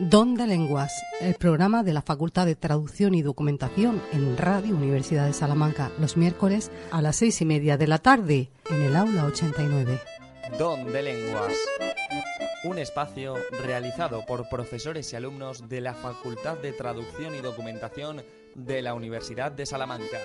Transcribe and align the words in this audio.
Don 0.00 0.34
de 0.34 0.48
Lenguas, 0.48 0.92
el 1.20 1.34
programa 1.34 1.84
de 1.84 1.92
la 1.92 2.02
Facultad 2.02 2.46
de 2.46 2.56
Traducción 2.56 3.14
y 3.14 3.22
Documentación 3.22 4.02
en 4.12 4.36
Radio 4.36 4.74
Universidad 4.74 5.26
de 5.26 5.32
Salamanca, 5.32 5.92
los 6.00 6.16
miércoles 6.16 6.72
a 6.90 7.00
las 7.00 7.14
seis 7.14 7.40
y 7.40 7.44
media 7.44 7.76
de 7.76 7.86
la 7.86 7.98
tarde, 7.98 8.50
en 8.68 8.82
el 8.82 8.96
aula 8.96 9.24
89. 9.26 10.00
Don 10.58 10.92
de 10.92 11.00
Lenguas, 11.00 11.52
un 12.64 12.80
espacio 12.80 13.36
realizado 13.64 14.26
por 14.26 14.48
profesores 14.48 15.12
y 15.12 15.16
alumnos 15.16 15.68
de 15.68 15.80
la 15.80 15.94
Facultad 15.94 16.58
de 16.58 16.72
Traducción 16.72 17.36
y 17.36 17.38
Documentación 17.38 18.24
de 18.56 18.82
la 18.82 18.94
Universidad 18.94 19.52
de 19.52 19.64
Salamanca. 19.64 20.18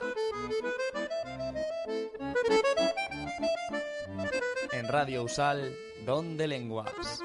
En 4.72 4.88
Radio 4.88 5.24
Usal, 5.24 5.76
Don 6.08 6.38
de 6.38 6.48
Lenguas. 6.48 7.22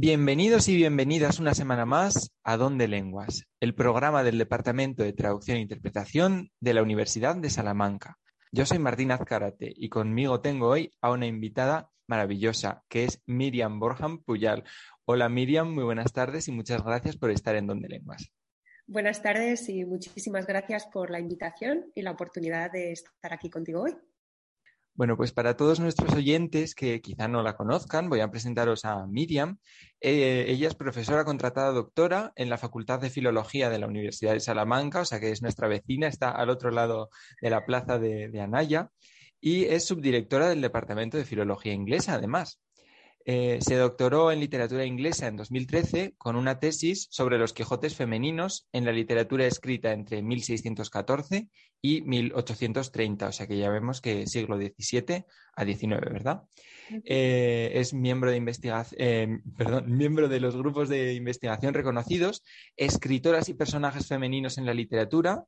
Bienvenidos 0.00 0.68
y 0.68 0.76
bienvenidas 0.76 1.40
una 1.40 1.54
semana 1.54 1.84
más 1.84 2.30
a 2.44 2.56
Don 2.56 2.78
de 2.78 2.86
Lenguas, 2.86 3.48
el 3.58 3.74
programa 3.74 4.22
del 4.22 4.38
Departamento 4.38 5.02
de 5.02 5.12
Traducción 5.12 5.56
e 5.56 5.62
Interpretación 5.62 6.52
de 6.60 6.72
la 6.72 6.84
Universidad 6.84 7.34
de 7.34 7.50
Salamanca. 7.50 8.16
Yo 8.52 8.64
soy 8.64 8.78
Martín 8.78 9.10
Azcarate 9.10 9.72
y 9.74 9.88
conmigo 9.88 10.40
tengo 10.40 10.68
hoy 10.68 10.92
a 11.00 11.10
una 11.10 11.26
invitada 11.26 11.90
maravillosa 12.06 12.84
que 12.88 13.06
es 13.06 13.20
Miriam 13.26 13.80
Borjam 13.80 14.22
Puyal. 14.22 14.62
Hola 15.04 15.28
Miriam, 15.28 15.74
muy 15.74 15.82
buenas 15.82 16.12
tardes 16.12 16.46
y 16.46 16.52
muchas 16.52 16.84
gracias 16.84 17.16
por 17.16 17.32
estar 17.32 17.56
en 17.56 17.66
Don 17.66 17.82
de 17.82 17.88
Lenguas. 17.88 18.30
Buenas 18.86 19.20
tardes 19.20 19.68
y 19.68 19.84
muchísimas 19.84 20.46
gracias 20.46 20.86
por 20.86 21.10
la 21.10 21.18
invitación 21.18 21.90
y 21.96 22.02
la 22.02 22.12
oportunidad 22.12 22.70
de 22.70 22.92
estar 22.92 23.32
aquí 23.32 23.50
contigo 23.50 23.82
hoy. 23.82 23.96
Bueno, 24.98 25.16
pues 25.16 25.30
para 25.30 25.56
todos 25.56 25.78
nuestros 25.78 26.12
oyentes 26.12 26.74
que 26.74 27.00
quizá 27.00 27.28
no 27.28 27.44
la 27.44 27.56
conozcan, 27.56 28.08
voy 28.08 28.18
a 28.18 28.32
presentaros 28.32 28.84
a 28.84 29.06
Miriam. 29.06 29.58
Eh, 30.00 30.46
ella 30.48 30.66
es 30.66 30.74
profesora 30.74 31.24
contratada 31.24 31.70
doctora 31.70 32.32
en 32.34 32.50
la 32.50 32.58
Facultad 32.58 32.98
de 32.98 33.08
Filología 33.08 33.70
de 33.70 33.78
la 33.78 33.86
Universidad 33.86 34.32
de 34.32 34.40
Salamanca, 34.40 35.02
o 35.02 35.04
sea 35.04 35.20
que 35.20 35.30
es 35.30 35.40
nuestra 35.40 35.68
vecina, 35.68 36.08
está 36.08 36.32
al 36.32 36.50
otro 36.50 36.72
lado 36.72 37.10
de 37.40 37.48
la 37.48 37.64
plaza 37.64 38.00
de, 38.00 38.28
de 38.28 38.40
Anaya, 38.40 38.90
y 39.40 39.66
es 39.66 39.86
subdirectora 39.86 40.48
del 40.48 40.62
Departamento 40.62 41.16
de 41.16 41.24
Filología 41.24 41.72
Inglesa, 41.74 42.14
además. 42.14 42.60
Eh, 43.30 43.58
se 43.60 43.76
doctoró 43.76 44.32
en 44.32 44.40
literatura 44.40 44.86
inglesa 44.86 45.26
en 45.26 45.36
2013 45.36 46.14
con 46.16 46.34
una 46.34 46.58
tesis 46.58 47.08
sobre 47.10 47.36
los 47.36 47.52
Quijotes 47.52 47.94
femeninos 47.94 48.66
en 48.72 48.86
la 48.86 48.92
literatura 48.92 49.44
escrita 49.44 49.92
entre 49.92 50.22
1614 50.22 51.46
y 51.82 52.00
1830, 52.00 53.28
o 53.28 53.32
sea 53.32 53.46
que 53.46 53.58
ya 53.58 53.68
vemos 53.68 54.00
que 54.00 54.26
siglo 54.26 54.56
XVII 54.56 55.26
a 55.54 55.64
XIX, 55.66 56.00
¿verdad? 56.10 56.44
Eh, 57.04 57.72
es 57.74 57.92
miembro 57.92 58.30
de, 58.30 58.42
eh, 58.96 59.38
miembro 59.84 60.28
de 60.30 60.40
los 60.40 60.56
grupos 60.56 60.88
de 60.88 61.12
investigación 61.12 61.74
reconocidos, 61.74 62.42
escritoras 62.78 63.50
y 63.50 63.54
personajes 63.54 64.06
femeninos 64.06 64.56
en 64.56 64.64
la 64.64 64.72
literatura, 64.72 65.44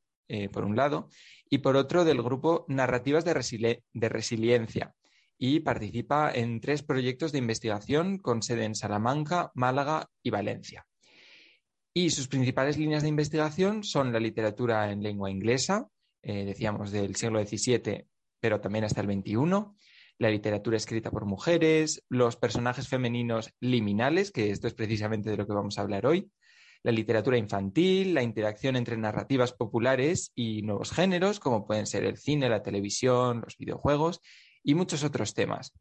por 0.53 0.63
un 0.63 0.77
lado, 0.77 1.09
y 1.49 1.57
por 1.57 1.75
otro 1.75 2.05
del 2.05 2.21
grupo 2.21 2.63
Narrativas 2.69 3.25
de, 3.25 3.83
de 3.91 4.07
Resiliencia, 4.09 4.93
y 5.43 5.61
participa 5.61 6.31
en 6.31 6.61
tres 6.61 6.83
proyectos 6.83 7.31
de 7.31 7.39
investigación 7.39 8.19
con 8.19 8.43
sede 8.43 8.63
en 8.63 8.75
Salamanca, 8.75 9.51
Málaga 9.55 10.07
y 10.21 10.29
Valencia. 10.29 10.85
Y 11.95 12.11
sus 12.11 12.27
principales 12.27 12.77
líneas 12.77 13.01
de 13.01 13.09
investigación 13.09 13.83
son 13.83 14.13
la 14.13 14.19
literatura 14.19 14.91
en 14.91 15.01
lengua 15.01 15.31
inglesa, 15.31 15.87
eh, 16.21 16.45
decíamos 16.45 16.91
del 16.91 17.15
siglo 17.15 17.43
XVII, 17.43 18.05
pero 18.39 18.61
también 18.61 18.85
hasta 18.85 19.01
el 19.01 19.07
XXI, 19.07 19.65
la 20.19 20.29
literatura 20.29 20.77
escrita 20.77 21.09
por 21.09 21.25
mujeres, 21.25 22.03
los 22.07 22.35
personajes 22.35 22.87
femeninos 22.87 23.51
liminales, 23.59 24.29
que 24.31 24.51
esto 24.51 24.67
es 24.67 24.75
precisamente 24.75 25.31
de 25.31 25.37
lo 25.37 25.47
que 25.47 25.53
vamos 25.53 25.79
a 25.79 25.81
hablar 25.81 26.05
hoy, 26.05 26.31
la 26.83 26.91
literatura 26.91 27.37
infantil, 27.39 28.13
la 28.13 28.21
interacción 28.21 28.75
entre 28.75 28.95
narrativas 28.95 29.53
populares 29.53 30.31
y 30.35 30.61
nuevos 30.61 30.91
géneros, 30.91 31.39
como 31.39 31.65
pueden 31.65 31.87
ser 31.87 32.03
el 32.03 32.17
cine, 32.17 32.47
la 32.47 32.61
televisión, 32.61 33.41
los 33.43 33.57
videojuegos, 33.57 34.21
y 34.63 34.75
muchos 34.75 35.03
otros 35.03 35.33
temas. 35.33 35.73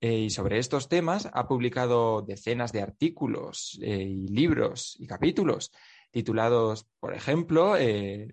Eh, 0.00 0.18
y 0.18 0.30
sobre 0.30 0.58
estos 0.58 0.88
temas 0.88 1.28
ha 1.32 1.48
publicado 1.48 2.22
decenas 2.22 2.72
de 2.72 2.82
artículos 2.82 3.78
eh, 3.82 4.02
y 4.02 4.28
libros 4.28 4.96
y 4.98 5.06
capítulos 5.06 5.72
titulados, 6.10 6.86
por 7.00 7.14
ejemplo, 7.14 7.76
eh, 7.76 8.28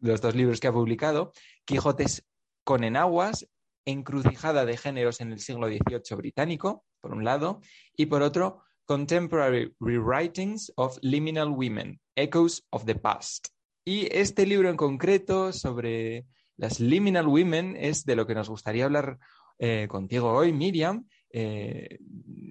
los 0.00 0.20
dos 0.20 0.34
libros 0.34 0.60
que 0.60 0.68
ha 0.68 0.72
publicado, 0.72 1.32
Quijotes 1.64 2.26
con 2.64 2.84
enaguas, 2.84 3.48
Encrucijada 3.86 4.64
de 4.64 4.78
géneros 4.78 5.20
en 5.20 5.32
el 5.32 5.40
siglo 5.40 5.66
XVIII 5.66 6.16
británico, 6.16 6.86
por 7.00 7.12
un 7.12 7.22
lado, 7.22 7.60
y 7.94 8.06
por 8.06 8.22
otro, 8.22 8.62
Contemporary 8.86 9.74
Rewritings 9.80 10.72
of 10.76 10.98
Liminal 11.02 11.50
Women, 11.50 12.00
Echoes 12.16 12.66
of 12.70 12.86
the 12.86 12.94
Past. 12.94 13.48
Y 13.84 14.08
este 14.10 14.46
libro 14.46 14.70
en 14.70 14.76
concreto 14.76 15.52
sobre 15.52 16.24
las 16.56 16.80
liminal 16.80 17.26
women 17.26 17.76
es 17.78 18.04
de 18.04 18.16
lo 18.16 18.26
que 18.26 18.34
nos 18.34 18.48
gustaría 18.48 18.84
hablar 18.84 19.18
eh, 19.58 19.86
contigo 19.88 20.32
hoy, 20.32 20.52
Miriam. 20.52 21.06
Eh, 21.36 21.98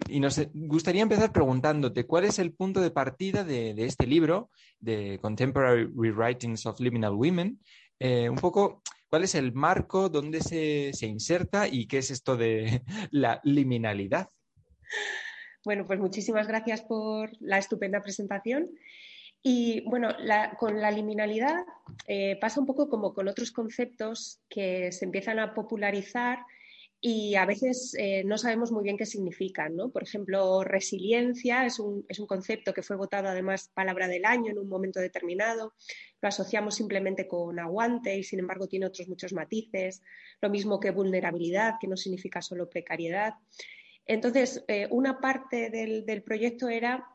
y 0.09 0.19
nos 0.19 0.41
gustaría 0.53 1.01
empezar 1.01 1.31
preguntándote 1.31 2.05
cuál 2.05 2.25
es 2.25 2.37
el 2.39 2.53
punto 2.53 2.81
de 2.81 2.91
partida 2.91 3.43
de, 3.45 3.73
este 3.77 4.05
libro, 4.05 4.49
de 4.79 5.19
Contemporary 5.21 5.89
Rewritings 5.95 6.65
of 6.65 6.79
Liminal 6.79 7.13
Women. 7.13 7.59
Eh, 7.99 8.29
un 8.29 8.35
poco, 8.35 8.81
¿cuál 9.09 9.23
es 9.23 9.35
el 9.35 9.53
marco, 9.53 10.09
dónde 10.09 10.41
se, 10.41 10.91
se 10.93 11.07
inserta 11.07 11.67
y 11.67 11.87
qué 11.87 11.99
es 11.99 12.11
esto 12.11 12.35
de 12.35 12.83
la 13.11 13.39
liminalidad? 13.43 14.27
Bueno, 15.63 15.85
pues 15.87 15.99
muchísimas 15.99 16.47
gracias 16.47 16.81
por 16.81 17.31
la 17.39 17.57
estupenda 17.57 18.01
presentación. 18.01 18.69
Y 19.45 19.81
bueno, 19.81 20.07
con 20.57 20.79
la 20.79 20.89
liminalidad 20.89 21.65
eh, 22.07 22.37
pasa 22.39 22.61
un 22.61 22.65
poco 22.65 22.87
como 22.87 23.13
con 23.13 23.27
otros 23.27 23.51
conceptos 23.51 24.39
que 24.47 24.93
se 24.93 25.03
empiezan 25.03 25.37
a 25.37 25.53
popularizar 25.53 26.39
y 27.05 27.35
a 27.35 27.45
veces 27.45 27.93
eh, 27.99 28.23
no 28.23 28.37
sabemos 28.37 28.71
muy 28.71 28.85
bien 28.85 28.95
qué 28.95 29.05
significan. 29.05 29.75
¿no? 29.75 29.91
Por 29.91 30.03
ejemplo, 30.03 30.63
resiliencia 30.63 31.65
es 31.65 31.77
un, 31.77 32.05
es 32.07 32.19
un, 32.19 32.27
concepto 32.27 32.73
que 32.73 32.81
fue 32.81 32.95
votado 32.95 33.27
además 33.27 33.69
palabra 33.73 34.07
del 34.07 34.23
año 34.23 34.51
en 34.51 34.59
un 34.59 34.69
momento 34.69 35.01
determinado. 35.01 35.73
Lo 36.21 36.29
asociamos 36.29 36.75
simplemente 36.75 37.27
con 37.27 37.59
aguante 37.59 38.15
y 38.17 38.23
sin 38.23 38.39
embargo 38.39 38.67
tiene 38.67 38.85
otros 38.85 39.09
muchos 39.09 39.33
matices. 39.33 40.01
Lo 40.39 40.49
mismo 40.49 40.79
que 40.79 40.91
vulnerabilidad, 40.91 41.73
que 41.81 41.89
no 41.89 41.97
significa 41.97 42.41
solo 42.41 42.69
precariedad. 42.69 43.33
Entonces, 44.05 44.63
eh, 44.69 44.87
una 44.89 45.19
parte 45.19 45.69
del, 45.69 46.05
del 46.05 46.23
proyecto 46.23 46.69
era 46.69 47.12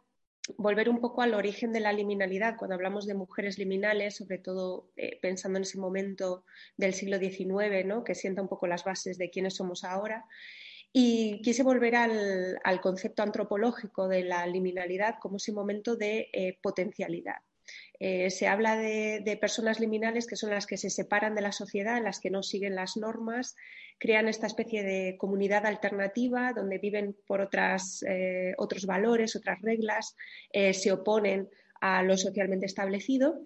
volver 0.57 0.89
un 0.89 1.01
poco 1.01 1.23
al 1.23 1.35
origen 1.35 1.73
de 1.73 1.81
la 1.81 1.93
liminalidad. 1.93 2.57
Cuando 2.57 2.75
hablamos 2.75 3.07
de 3.07 3.15
mujeres 3.15 3.59
liminales, 3.59 4.17
sobre 4.17 4.39
todo 4.39 4.91
eh, 4.97 5.19
pensando 5.21 5.59
en 5.59 5.63
ese 5.63 5.79
momento 5.79 6.45
del 6.77 6.95
siglo 6.95 7.19
XIX, 7.19 7.85
¿no? 7.87 8.05
que 8.05 8.15
sienta 8.15 8.43
un 8.43 8.49
poco 8.49 8.67
las 8.67 8.85
bases 8.85 9.19
de 9.19 9.31
quiénes 9.31 9.57
somos 9.57 9.85
ahora. 9.85 10.25
Y 10.93 11.43
quise 11.43 11.63
volver 11.63 11.97
al, 11.97 12.81
concepto 12.81 13.23
antropológico 13.23 14.09
de 14.09 14.25
la 14.25 14.47
liminalidad 14.47 15.17
como 15.21 15.37
ese 15.37 15.53
momento 15.53 15.97
de 15.97 16.31
eh, 16.33 16.59
potencialidad. 16.63 17.37
Eh, 18.01 18.31
se 18.31 18.47
habla 18.47 18.77
de, 18.77 19.39
personas 19.41 19.81
liminales 19.81 20.27
que 20.27 20.37
son 20.37 20.51
las 20.51 20.67
que 20.67 20.77
se 20.77 20.91
separan 20.91 21.35
de 21.35 21.43
la 21.43 21.53
sociedad, 21.53 22.03
las 22.03 22.21
que 22.21 22.31
no 22.31 22.43
siguen 22.43 22.77
las 22.77 22.97
normas, 22.97 23.57
crean 23.99 24.29
esta 24.29 24.47
especie 24.47 24.85
de 24.85 25.17
comunidad 25.19 25.67
alternativa 25.67 26.53
donde 26.53 26.79
viven 26.79 27.17
por 27.27 27.41
otras, 27.41 28.05
eh, 28.09 28.55
otros 28.59 28.87
valores, 28.87 29.35
otras 29.35 29.61
reglas, 29.63 30.17
eh, 30.53 30.75
se 30.75 30.93
oponen 30.93 31.49
a 31.81 32.03
lo 32.03 32.17
socialmente 32.17 32.67
establecido. 32.67 33.41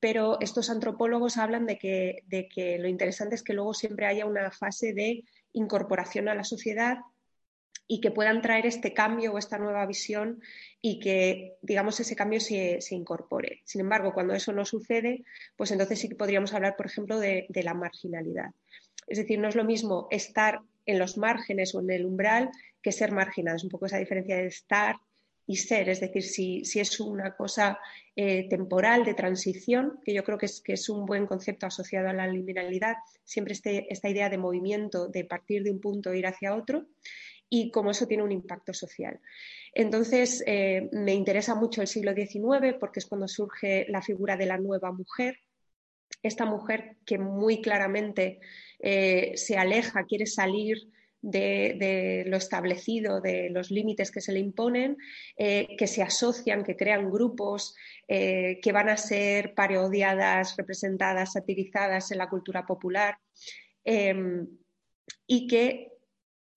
Pero 0.00 0.38
estos 0.40 0.68
antropólogos 0.68 1.38
hablan 1.38 1.64
de 1.64 1.78
que, 1.78 2.24
de 2.26 2.46
que 2.46 2.78
lo 2.78 2.88
interesante 2.88 3.36
es 3.36 3.42
que 3.42 3.54
luego 3.54 3.72
siempre 3.72 4.04
haya 4.04 4.26
una 4.26 4.50
fase 4.50 4.92
de 4.92 5.24
incorporación 5.54 6.28
a 6.28 6.34
la 6.34 6.44
sociedad 6.44 6.98
y 7.86 8.00
que 8.00 8.10
puedan 8.10 8.40
traer 8.40 8.66
este 8.66 8.94
cambio 8.94 9.32
o 9.32 9.38
esta 9.38 9.58
nueva 9.58 9.84
visión 9.86 10.40
y 10.80 11.00
que, 11.00 11.56
digamos, 11.60 12.00
ese 12.00 12.16
cambio 12.16 12.40
se, 12.40 12.80
incorpore. 12.90 13.60
Sin 13.64 13.82
embargo, 13.82 14.14
cuando 14.14 14.34
eso 14.34 14.52
no 14.52 14.64
sucede, 14.64 15.24
pues 15.56 15.70
entonces 15.70 15.98
sí 15.98 16.08
que 16.08 16.14
podríamos 16.14 16.54
hablar, 16.54 16.76
por 16.76 16.86
ejemplo, 16.86 17.18
de, 17.18 17.46
la 17.54 17.74
marginalidad. 17.74 18.50
Es 19.06 19.18
decir, 19.18 19.38
no 19.38 19.48
es 19.48 19.54
lo 19.54 19.64
mismo 19.64 20.08
estar 20.10 20.60
en 20.86 20.98
los 20.98 21.18
márgenes 21.18 21.74
o 21.74 21.80
en 21.80 21.90
el 21.90 22.06
umbral 22.06 22.50
que 22.82 22.92
ser 22.92 23.12
marginado. 23.12 23.56
Es 23.56 23.64
un 23.64 23.70
poco 23.70 23.86
esa 23.86 23.98
diferencia 23.98 24.36
de 24.36 24.46
estar 24.46 24.96
y 25.46 25.56
ser. 25.56 25.90
Es 25.90 26.00
decir, 26.00 26.22
si, 26.22 26.62
es 26.80 27.00
una 27.00 27.36
cosa 27.36 27.78
eh, 28.16 28.48
temporal 28.48 29.04
de 29.04 29.12
transición, 29.12 30.00
que 30.02 30.14
yo 30.14 30.24
creo 30.24 30.38
que 30.38 30.46
es, 30.46 30.62
que 30.62 30.72
es 30.72 30.88
un 30.88 31.04
buen 31.04 31.26
concepto 31.26 31.66
asociado 31.66 32.08
a 32.08 32.14
la 32.14 32.26
liminalidad, 32.26 32.96
siempre 33.24 33.52
este, 33.52 33.92
esta 33.92 34.08
idea 34.08 34.30
de 34.30 34.38
movimiento, 34.38 35.08
de 35.08 35.24
partir 35.24 35.62
de 35.62 35.70
un 35.70 35.80
punto 35.80 36.12
e 36.12 36.18
ir 36.18 36.26
hacia 36.26 36.54
otro 36.54 36.86
y 37.54 37.70
cómo 37.70 37.92
eso 37.92 38.08
tiene 38.08 38.24
un 38.24 38.32
impacto 38.32 38.74
social. 38.74 39.20
Entonces, 39.72 40.42
eh, 40.44 40.88
me 40.90 41.14
interesa 41.14 41.54
mucho 41.54 41.82
el 41.82 41.86
siglo 41.86 42.12
XIX 42.12 42.74
porque 42.80 42.98
es 42.98 43.06
cuando 43.06 43.28
surge 43.28 43.86
la 43.88 44.02
figura 44.02 44.36
de 44.36 44.46
la 44.46 44.58
nueva 44.58 44.90
mujer. 44.90 45.38
esta 46.22 46.46
mujer 46.46 46.96
que 47.04 47.18
muy 47.18 47.60
claramente 47.60 48.40
eh, 48.78 49.32
se 49.36 49.56
aleja, 49.56 50.04
quiere 50.04 50.26
salir 50.26 50.78
de, 51.20 52.24
lo 52.26 52.36
establecido, 52.36 53.20
de 53.20 53.50
los 53.50 53.70
límites 53.70 54.10
que 54.10 54.20
se 54.20 54.32
le 54.32 54.40
imponen, 54.40 54.96
eh, 55.36 55.76
que 55.78 55.86
se 55.86 56.02
asocian, 56.02 56.64
que 56.64 56.76
crean 56.76 57.10
grupos 57.10 57.74
que 58.06 58.72
van 58.72 58.88
a 58.90 58.96
ser 58.96 59.54
parodiadas, 59.54 60.56
representadas, 60.56 61.32
satirizadas 61.32 62.10
en 62.10 62.18
la 62.18 62.28
cultura 62.28 62.66
popular 62.66 63.16
y 65.26 65.46
que 65.46 65.93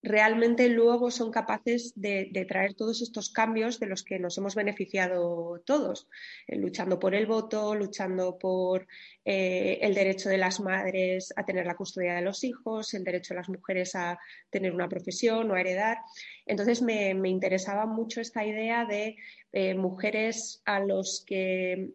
realmente 0.02 0.68
luego 0.68 1.10
son 1.10 1.30
capaces 1.30 1.92
de, 1.96 2.30
traer 2.48 2.74
todos 2.74 3.02
estos 3.02 3.30
cambios 3.30 3.80
de 3.80 3.86
los 3.86 4.04
que 4.04 4.18
nos 4.18 4.38
hemos 4.38 4.54
beneficiado 4.54 5.60
todos, 5.64 6.08
eh, 6.46 6.56
luchando 6.56 6.98
por 6.98 7.14
el 7.14 7.26
voto, 7.26 7.74
luchando 7.74 8.38
por 8.38 8.86
eh, 9.24 9.78
el 9.82 9.94
derecho 9.94 10.28
de 10.28 10.38
las 10.38 10.60
madres 10.60 11.32
a 11.36 11.44
tener 11.44 11.66
la 11.66 11.76
custodia 11.76 12.14
de 12.14 12.22
los 12.22 12.44
hijos, 12.44 12.94
el 12.94 13.04
derecho 13.04 13.34
de 13.34 13.40
las 13.40 13.48
mujeres 13.48 13.94
a 13.94 14.18
tener 14.50 14.72
una 14.72 14.88
profesión 14.88 15.50
o 15.50 15.54
a 15.54 15.60
heredar. 15.60 15.98
Entonces 16.46 16.80
me, 16.80 17.10
interesaba 17.28 17.84
mucho 17.86 18.20
esta 18.20 18.44
idea 18.44 18.84
de 18.84 19.16
eh, 19.52 19.74
mujeres 19.74 20.62
a 20.64 20.80
los 20.80 21.24
que 21.26 21.90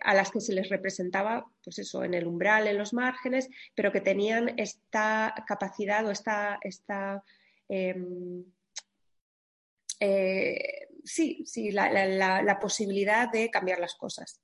a 0.00 0.14
las 0.14 0.30
que 0.30 0.40
se 0.40 0.52
les 0.52 0.68
representaba, 0.68 1.46
pues 1.62 1.78
eso, 1.78 2.04
en 2.04 2.14
el 2.14 2.26
umbral, 2.26 2.66
en 2.66 2.78
los 2.78 2.92
márgenes, 2.92 3.48
pero 3.74 3.92
que 3.92 4.00
tenían 4.00 4.54
esta 4.58 5.34
capacidad 5.46 6.06
o 6.06 6.10
esta, 6.10 6.58
esta 6.62 7.22
Em, 7.68 8.44
eh, 10.00 10.88
sí, 11.02 11.44
sí, 11.46 11.70
la, 11.70 12.58
posibilidad 12.60 13.30
de 13.30 13.50
cambiar 13.50 13.78
las 13.78 13.94
cosas. 13.94 14.40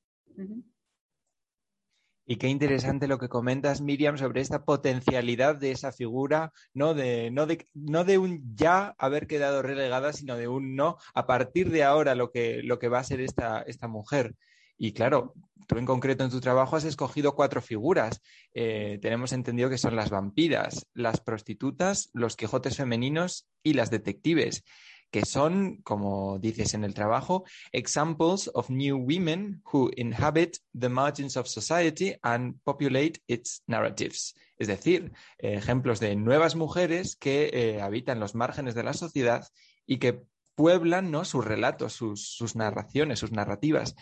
Y 2.27 2.37
qué 2.37 2.49
interesante 2.49 3.09
lo 3.09 3.19
que 3.19 3.29
comentas, 3.29 3.81
Miriam, 3.81 4.17
sobre 4.17 4.41
esta 4.41 4.65
potencialidad 4.65 5.57
de 5.57 5.73
esa 5.73 5.93
figura, 5.93 6.53
¿no? 6.73 6.95
De, 6.95 7.31
no, 7.31 7.47
de, 7.47 7.67
no 7.75 8.05
de 8.05 8.19
un 8.19 8.55
ya 8.55 8.95
haber 8.99 9.27
quedado 9.27 9.63
relegada, 9.63 10.13
sino 10.13 10.37
de 10.37 10.47
un 10.47 10.77
no, 10.77 10.97
a 11.15 11.27
partir 11.27 11.71
de 11.71 11.83
ahora 11.83 12.15
lo 12.15 12.31
que, 12.31 12.63
lo 12.63 12.79
que 12.79 12.89
va 12.89 13.01
a 13.01 13.05
ser 13.05 13.21
esta, 13.21 13.63
esta 13.63 13.89
mujer. 13.89 14.35
Y 14.83 14.93
claro, 14.93 15.35
tú 15.67 15.77
en 15.77 15.85
concreto 15.85 16.25
en 16.25 16.31
tu 16.31 16.41
trabajo 16.41 16.75
has 16.75 16.85
escogido 16.85 17.37
cuatro 17.37 17.61
figuras. 17.61 18.23
Eh, 18.55 18.99
tenemos 19.03 19.33
entendido 19.33 19.69
que 19.69 19.77
son 19.77 19.95
las 19.95 20.09
vampiras, 20.09 20.87
las 20.95 21.21
prostitutas, 21.21 22.09
los 22.15 22.35
quijotes 22.35 22.79
femeninos 22.79 23.47
y 23.63 23.75
las 23.75 23.91
detectives, 23.91 24.65
que 25.11 25.27
son, 25.27 25.83
como 25.83 26.39
dices 26.39 26.73
en 26.73 26.85
el 26.85 26.95
trabajo, 26.95 27.45
examples 27.73 28.51
of 28.55 28.71
new 28.71 28.97
women 28.97 29.63
who 29.71 29.91
inhabit 29.97 30.57
the 30.73 30.89
margins 30.89 31.37
of 31.37 31.47
society 31.47 32.15
and 32.23 32.59
populate 32.65 33.21
its 33.27 33.63
narratives. 33.67 34.35
Es 34.57 34.67
decir, 34.67 35.13
ejemplos 35.37 36.01
de 36.01 36.17
nuevas 36.17 36.57
mujeres 36.57 37.17
que 37.17 37.51
eh, 37.53 37.83
habitan 37.83 38.19
los 38.19 38.35
márgenes 38.35 38.75
de 38.75 38.85
la 38.85 38.95
sociedad 38.95 39.47
y 39.87 39.99
que 39.99 40.23
pueblan 40.55 41.11
¿no? 41.11 41.25
sus 41.25 41.45
relatos, 41.45 41.95
sus 41.95 42.57
narraciones, 42.57 43.19
sus 43.19 43.33
narrativas 43.33 43.95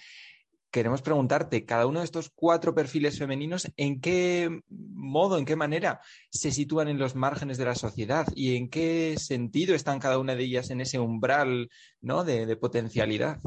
queremos 0.70 1.02
preguntarte, 1.02 1.64
cada 1.64 1.86
uno 1.86 2.00
de 2.00 2.04
estos 2.04 2.30
cuatro 2.30 2.74
perfiles 2.74 3.18
femeninos, 3.18 3.70
¿en 3.76 4.00
qué 4.00 4.60
modo, 4.68 5.38
en 5.38 5.44
qué 5.44 5.56
manera 5.56 6.00
se 6.30 6.50
sitúan 6.50 6.88
en 6.88 6.98
los 6.98 7.14
márgenes 7.14 7.58
de 7.58 7.64
la 7.64 7.74
sociedad 7.74 8.26
y 8.34 8.56
en 8.56 8.68
qué 8.68 9.16
sentido 9.18 9.74
están 9.74 9.98
cada 9.98 10.18
una 10.18 10.34
de 10.34 10.44
ellas 10.44 10.70
en 10.70 10.80
ese 10.80 10.98
umbral 10.98 11.70
¿no? 12.00 12.24
de, 12.24 12.56
potencialidad? 12.56 13.38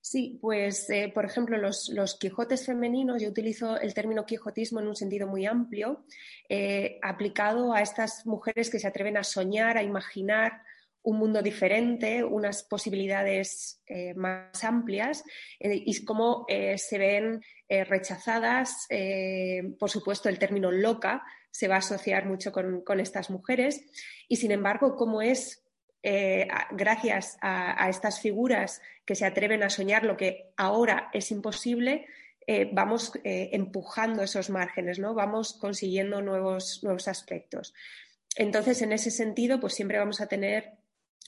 Sí, 0.00 0.38
pues 0.40 0.88
eh, 0.88 1.10
por 1.12 1.24
ejemplo, 1.24 1.58
los, 1.58 2.16
Quijotes 2.18 2.64
femeninos, 2.64 3.20
yo 3.20 3.28
utilizo 3.28 3.78
el 3.78 3.92
término 3.92 4.24
quijotismo 4.24 4.80
en 4.80 4.88
un 4.88 4.96
sentido 4.96 5.26
muy 5.26 5.44
amplio, 5.44 6.04
eh, 6.48 6.98
aplicado 7.02 7.74
a 7.74 7.82
estas 7.82 8.24
mujeres 8.24 8.70
que 8.70 8.78
se 8.78 8.86
atreven 8.86 9.16
a 9.16 9.24
soñar, 9.24 9.76
a 9.76 9.82
imaginar, 9.82 10.62
un 11.08 11.18
mundo 11.18 11.40
diferente, 11.40 12.22
unas 12.22 12.62
posibilidades 12.64 13.80
eh, 13.86 14.12
más 14.12 14.62
amplias 14.62 15.24
eh, 15.58 15.82
y 15.86 16.04
cómo 16.04 16.44
eh, 16.48 16.76
se 16.76 16.98
ven 16.98 17.42
rechazadas. 17.68 18.86
por 19.78 19.90
supuesto, 19.90 20.30
el 20.30 20.38
término 20.38 20.70
loca 20.70 21.22
se 21.50 21.68
va 21.68 21.74
a 21.74 21.78
asociar 21.78 22.24
mucho 22.24 22.50
con, 22.50 23.00
estas 23.00 23.28
mujeres 23.28 23.84
y, 24.26 24.36
sin 24.36 24.52
embargo, 24.52 24.96
cómo 24.96 25.20
es 25.20 25.64
gracias 26.70 27.36
a, 27.42 27.90
estas 27.90 28.20
figuras 28.20 28.80
que 29.04 29.14
se 29.14 29.26
atreven 29.26 29.62
a 29.62 29.68
soñar 29.68 30.04
lo 30.04 30.16
que 30.16 30.52
ahora 30.56 31.10
es 31.12 31.30
imposible, 31.30 32.06
vamos 32.72 33.12
empujando 33.22 34.22
esos 34.22 34.48
márgenes, 34.48 34.98
¿no? 34.98 35.12
vamos 35.12 35.52
consiguiendo 35.52 36.22
nuevos, 36.22 36.80
nuevos 36.82 37.06
aspectos. 37.06 37.74
Entonces, 38.34 38.80
en 38.80 38.92
ese 38.92 39.10
sentido, 39.10 39.60
pues 39.60 39.74
siempre 39.74 39.98
vamos 39.98 40.22
a 40.22 40.26
tener 40.26 40.77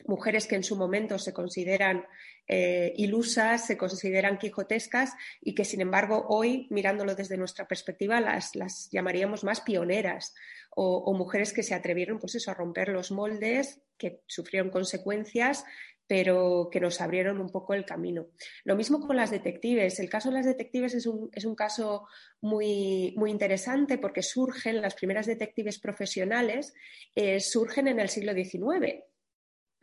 mujeres 0.06 0.46
que 0.46 0.56
en 0.56 0.64
su 0.64 0.76
momento 0.76 1.18
se 1.18 1.32
consideran 1.32 2.04
eh, 2.46 2.94
ilusas, 2.96 3.66
se 3.66 3.76
consideran 3.76 4.38
quijotescas 4.38 5.12
y 5.40 5.54
que, 5.54 5.64
sin 5.64 5.80
embargo, 5.80 6.26
hoy, 6.28 6.66
mirándolo 6.70 7.14
desde 7.14 7.36
nuestra 7.36 7.68
perspectiva, 7.68 8.20
las, 8.20 8.90
llamaríamos 8.90 9.44
más 9.44 9.60
pioneras 9.60 10.34
o, 10.70 11.12
mujeres 11.14 11.52
que 11.52 11.62
se 11.62 11.74
atrevieron 11.74 12.18
pues 12.18 12.34
eso, 12.34 12.50
a 12.50 12.54
romper 12.54 12.88
los 12.88 13.10
moldes, 13.10 13.82
que 13.98 14.22
sufrieron 14.26 14.70
consecuencias, 14.70 15.64
pero 16.06 16.70
que 16.72 16.80
nos 16.80 17.00
abrieron 17.00 17.40
un 17.40 17.50
poco 17.50 17.74
el 17.74 17.84
camino. 17.84 18.26
Lo 18.64 18.74
mismo 18.74 18.98
con 18.98 19.16
las 19.16 19.30
detectives. 19.30 20.00
El 20.00 20.08
caso 20.08 20.30
de 20.30 20.36
las 20.36 20.46
detectives 20.46 20.94
es 20.94 21.06
un, 21.06 21.54
caso 21.54 22.08
muy, 22.40 23.14
muy, 23.16 23.30
interesante 23.30 23.96
porque 23.98 24.22
surgen, 24.22 24.80
las 24.80 24.94
primeras 24.94 25.26
detectives 25.26 25.78
profesionales 25.78 26.74
eh, 27.14 27.38
surgen 27.38 27.86
en 27.86 28.00
el 28.00 28.08
siglo 28.08 28.32
XIX 28.32 29.04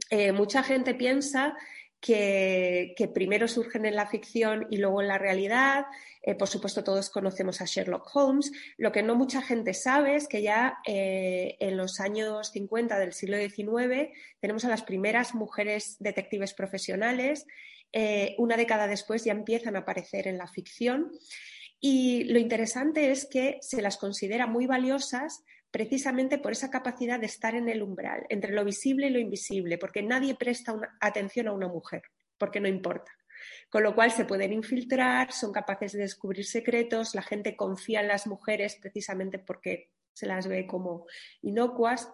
eh, 0.09 0.31
mucha 0.31 0.63
gente 0.63 0.93
piensa 0.95 1.55
que, 1.99 2.93
primero 3.13 3.47
surgen 3.47 3.85
en 3.85 3.95
la 3.95 4.07
ficción 4.07 4.67
y 4.69 4.77
luego 4.77 5.01
en 5.01 5.07
la 5.07 5.17
realidad. 5.17 5.85
Eh, 6.21 6.35
por 6.35 6.47
supuesto, 6.47 6.83
todos 6.83 7.09
conocemos 7.09 7.61
a 7.61 7.65
Sherlock 7.65 8.09
Holmes. 8.15 8.51
Lo 8.77 8.91
que 8.91 9.03
no 9.03 9.15
mucha 9.15 9.41
gente 9.41 9.73
sabe 9.73 10.15
es 10.15 10.27
que 10.27 10.41
ya 10.41 10.77
eh, 10.85 11.57
en 11.59 11.75
los 11.75 11.99
años 11.99 12.51
50 12.51 12.99
del 12.99 13.13
siglo 13.13 13.37
XIX 13.37 14.09
tenemos 14.39 14.63
a 14.65 14.69
las 14.69 14.83
primeras 14.83 15.33
mujeres 15.35 15.97
detectives 15.99 16.53
profesionales. 16.53 17.45
una 18.37 18.57
década 18.57 18.87
después 18.87 19.23
ya 19.23 19.31
empiezan 19.31 19.75
a 19.75 19.79
aparecer 19.79 20.27
en 20.27 20.37
la 20.37 20.47
ficción. 20.47 21.11
Y 21.79 22.23
lo 22.25 22.39
interesante 22.39 23.11
es 23.11 23.25
que 23.25 23.57
se 23.61 23.81
las 23.81 23.97
considera 23.97 24.47
muy 24.47 24.65
valiosas 24.65 25.43
precisamente 25.77 26.39
por 26.39 26.53
esa 26.53 26.71
capacidad 26.71 27.19
de 27.19 27.27
estar 27.27 27.53
en 27.53 27.69
el 27.69 27.83
umbral, 27.83 28.25
entre 28.29 28.51
lo 28.51 28.65
visible 28.65 29.05
y 29.05 29.09
lo 29.11 29.19
invisible, 29.19 29.77
porque 29.77 30.01
nadie 30.01 30.33
presta 30.33 30.73
atención 30.99 31.47
a 31.47 31.51
una 31.51 31.67
mujer, 31.67 32.01
porque 32.39 32.59
no 32.59 32.67
importa. 32.67 33.11
Con 33.69 33.83
lo 33.83 33.93
cual 33.93 34.09
se 34.09 34.25
pueden 34.25 34.53
infiltrar, 34.53 35.31
son 35.31 35.51
capaces 35.51 35.91
de 35.91 35.99
descubrir 35.99 36.45
secretos, 36.45 37.13
la 37.13 37.21
gente 37.21 37.55
confía 37.55 38.01
en 38.01 38.07
las 38.07 38.25
mujeres 38.25 38.79
precisamente 38.81 39.37
porque 39.37 39.91
se 40.13 40.25
las 40.25 40.47
ve 40.47 40.65
como 40.65 41.05
inocuas. 41.43 42.09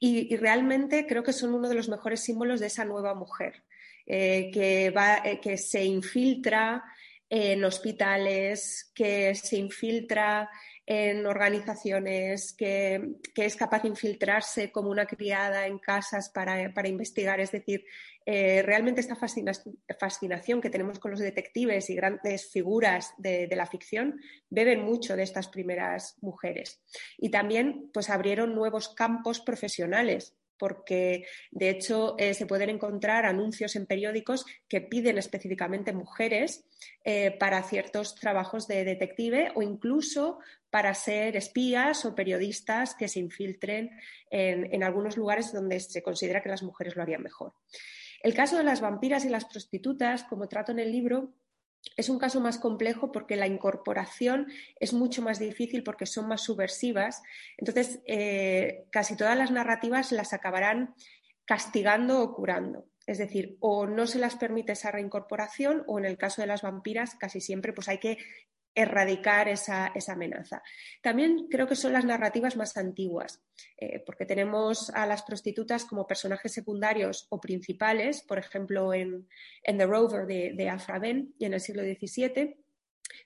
Y, 0.00 0.34
realmente 0.34 1.06
creo 1.06 1.22
que 1.22 1.34
son 1.34 1.52
uno 1.52 1.68
de 1.68 1.74
los 1.74 1.90
mejores 1.90 2.20
símbolos 2.20 2.60
de 2.60 2.68
esa 2.68 2.86
nueva 2.86 3.14
mujer, 3.14 3.62
eh, 4.06 4.50
eh, 4.54 5.40
que 5.42 5.58
se 5.58 5.84
infiltra 5.84 6.82
en 7.28 7.62
hospitales, 7.62 8.90
que 8.94 9.34
se 9.34 9.56
infiltra 9.58 10.48
en 10.86 11.26
organizaciones, 11.26 12.52
que, 12.52 13.16
es 13.34 13.56
capaz 13.56 13.82
de 13.82 13.88
infiltrarse 13.88 14.70
como 14.70 14.90
una 14.90 15.06
criada 15.06 15.66
en 15.66 15.78
casas 15.78 16.28
para, 16.28 16.88
investigar. 16.88 17.40
Es 17.40 17.52
decir, 17.52 17.84
eh, 18.26 18.62
realmente 18.62 19.00
esta 19.00 19.16
fascinación 19.16 20.60
que 20.60 20.70
tenemos 20.70 20.98
con 20.98 21.10
los 21.10 21.20
detectives 21.20 21.88
y 21.88 21.94
grandes 21.94 22.50
figuras 22.50 23.14
de, 23.18 23.46
de, 23.46 23.56
la 23.56 23.66
ficción 23.66 24.20
beben 24.50 24.82
mucho 24.82 25.16
de 25.16 25.22
estas 25.22 25.48
primeras 25.48 26.16
mujeres. 26.20 26.82
Y 27.18 27.30
también 27.30 27.90
pues, 27.92 28.10
abrieron 28.10 28.54
nuevos 28.54 28.90
campos 28.94 29.40
profesionales 29.40 30.36
porque 30.64 31.26
de 31.50 31.68
hecho 31.68 32.14
eh, 32.18 32.32
se 32.32 32.46
pueden 32.46 32.70
encontrar 32.70 33.26
anuncios 33.26 33.76
en 33.76 33.84
periódicos 33.84 34.46
que 34.66 34.80
piden 34.80 35.18
específicamente 35.18 35.92
mujeres 35.92 36.64
eh, 37.04 37.36
para 37.38 37.62
ciertos 37.64 38.14
trabajos 38.14 38.66
de 38.66 38.82
detective 38.82 39.52
o 39.56 39.60
incluso 39.60 40.38
para 40.70 40.94
ser 40.94 41.36
espías 41.36 42.06
o 42.06 42.14
periodistas 42.14 42.94
que 42.94 43.08
se 43.08 43.20
infiltren 43.20 43.90
en 44.30 44.82
algunos 44.82 45.18
lugares 45.18 45.52
donde 45.52 45.78
se 45.80 46.02
considera 46.02 46.42
que 46.42 46.48
las 46.48 46.62
mujeres 46.62 46.96
lo 46.96 47.02
harían 47.02 47.22
mejor. 47.22 47.52
El 48.22 48.32
caso 48.32 48.56
de 48.56 48.64
las 48.64 48.80
vampiras 48.80 49.26
y 49.26 49.28
las 49.28 49.44
prostitutas, 49.44 50.24
como 50.24 50.48
trato 50.48 50.72
en 50.72 50.78
el 50.78 50.90
libro, 50.90 51.34
es 51.96 52.08
un 52.08 52.18
caso 52.18 52.40
más 52.40 52.58
complejo 52.58 53.12
porque 53.12 53.36
la 53.36 53.46
incorporación 53.46 54.48
es 54.80 54.92
mucho 54.92 55.22
más 55.22 55.38
difícil 55.38 55.82
porque 55.82 56.06
son 56.06 56.28
más 56.28 56.42
subversivas. 56.42 57.22
Entonces, 57.56 58.00
eh, 58.06 58.84
casi 58.90 59.16
todas 59.16 59.36
las 59.36 59.50
narrativas 59.50 60.12
las 60.12 60.32
acabarán 60.32 60.94
castigando 61.44 62.22
o 62.22 62.34
curando. 62.34 62.86
Es 63.06 63.18
decir, 63.18 63.58
o 63.60 63.86
no 63.86 64.06
se 64.06 64.18
las 64.18 64.36
permite 64.36 64.72
esa 64.72 64.90
reincorporación 64.90 65.84
o 65.86 65.98
en 65.98 66.06
el 66.06 66.16
caso 66.16 66.40
de 66.40 66.48
las 66.48 66.62
vampiras 66.62 67.14
casi 67.16 67.40
siempre 67.40 67.72
pues 67.74 67.88
hay 67.88 67.98
que 67.98 68.18
erradicar 68.74 69.48
esa, 69.48 69.92
amenaza. 70.08 70.62
También 71.02 71.46
creo 71.48 71.66
que 71.66 71.76
son 71.76 71.92
las 71.92 72.04
narrativas 72.04 72.56
más 72.56 72.76
antiguas, 72.76 73.42
eh, 73.76 74.02
porque 74.04 74.26
tenemos 74.26 74.90
a 74.90 75.06
las 75.06 75.22
prostitutas 75.22 75.84
como 75.84 76.06
personajes 76.06 76.52
secundarios 76.52 77.26
o 77.30 77.40
principales, 77.40 78.22
por 78.22 78.38
ejemplo, 78.38 78.92
en, 78.92 79.28
The 79.64 79.86
Rover 79.86 80.26
de, 80.26 80.52
de 80.54 80.68
Afra 80.68 80.98
Ben 80.98 81.34
y 81.38 81.44
en 81.44 81.54
el 81.54 81.60
siglo 81.60 81.82
XVII, 81.82 82.56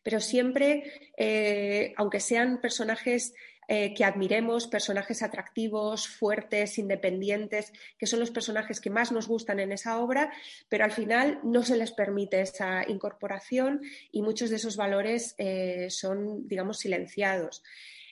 pero 0.03 0.21
siempre, 0.21 1.13
eh, 1.17 1.95
aunque 1.97 2.21
sean 2.21 2.61
personajes 2.61 3.35
eh, 3.71 3.93
que 3.93 4.03
admiremos, 4.03 4.67
personajes 4.67 5.23
atractivos, 5.23 6.09
fuertes, 6.09 6.79
independientes, 6.79 7.71
que 7.99 8.07
son 8.07 8.19
los 8.19 8.31
personajes 8.31 8.81
que 8.81 8.89
más 8.89 9.13
nos 9.13 9.29
gustan 9.29 9.61
en 9.61 9.73
esa 9.73 10.01
obra, 10.01 10.33
pero 10.71 10.85
al 10.85 10.91
final 10.91 11.39
no 11.43 11.63
se 11.63 11.77
les 11.77 11.93
permite 11.93 12.41
esa 12.41 12.89
incorporación 12.89 13.83
y 14.11 14.23
muchos 14.23 14.49
de 14.49 14.57
esos 14.57 14.79
valores 14.79 15.35
eh, 15.37 15.89
son, 15.91 16.49
digamos, 16.49 16.79
silenciados. 16.79 17.63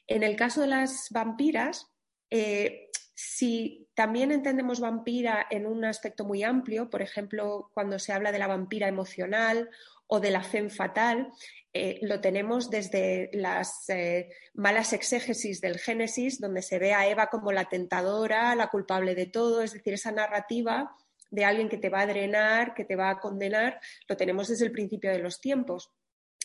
En 0.06 0.22
el 0.22 0.36
caso 0.36 0.60
de 0.60 0.66
las 0.66 1.08
vampiras, 1.10 1.90
eh, 2.28 2.90
si 3.14 3.88
también 3.94 4.32
entendemos 4.32 4.78
vampira 4.78 5.46
en 5.50 5.66
un 5.66 5.86
aspecto 5.86 6.26
muy 6.26 6.42
amplio, 6.42 6.90
por 6.90 7.00
ejemplo, 7.00 7.70
cuando 7.72 7.98
se 7.98 8.12
habla 8.12 8.30
de 8.30 8.38
la 8.38 8.46
vampira 8.46 8.88
emocional 8.88 9.70
o 10.06 10.20
de 10.20 10.30
la 10.30 10.42
femme 10.42 10.70
fatal, 10.70 11.30
eh, 11.72 11.98
lo 12.02 12.20
tenemos 12.20 12.70
desde 12.70 13.28
las 13.32 13.88
eh, 13.88 14.30
malas 14.54 14.92
exégesis 14.92 15.60
del 15.60 15.78
Génesis, 15.78 16.40
donde 16.40 16.62
se 16.62 16.78
ve 16.78 16.94
a 16.94 17.06
Eva 17.06 17.26
como 17.26 17.52
la 17.52 17.66
tentadora, 17.66 18.54
la 18.54 18.68
culpable 18.68 19.14
de 19.14 19.26
todo, 19.26 19.62
es 19.62 19.72
decir, 19.72 19.94
esa 19.94 20.12
narrativa 20.12 20.96
de 21.30 21.44
alguien 21.44 21.68
que 21.68 21.78
te 21.78 21.90
va 21.90 22.00
a 22.00 22.06
drenar, 22.06 22.72
que 22.72 22.84
te 22.84 22.96
va 22.96 23.10
a 23.10 23.18
condenar, 23.20 23.80
lo 24.08 24.16
tenemos 24.16 24.48
desde 24.48 24.64
el 24.64 24.72
principio 24.72 25.10
de 25.10 25.18
los 25.18 25.40
tiempos 25.40 25.92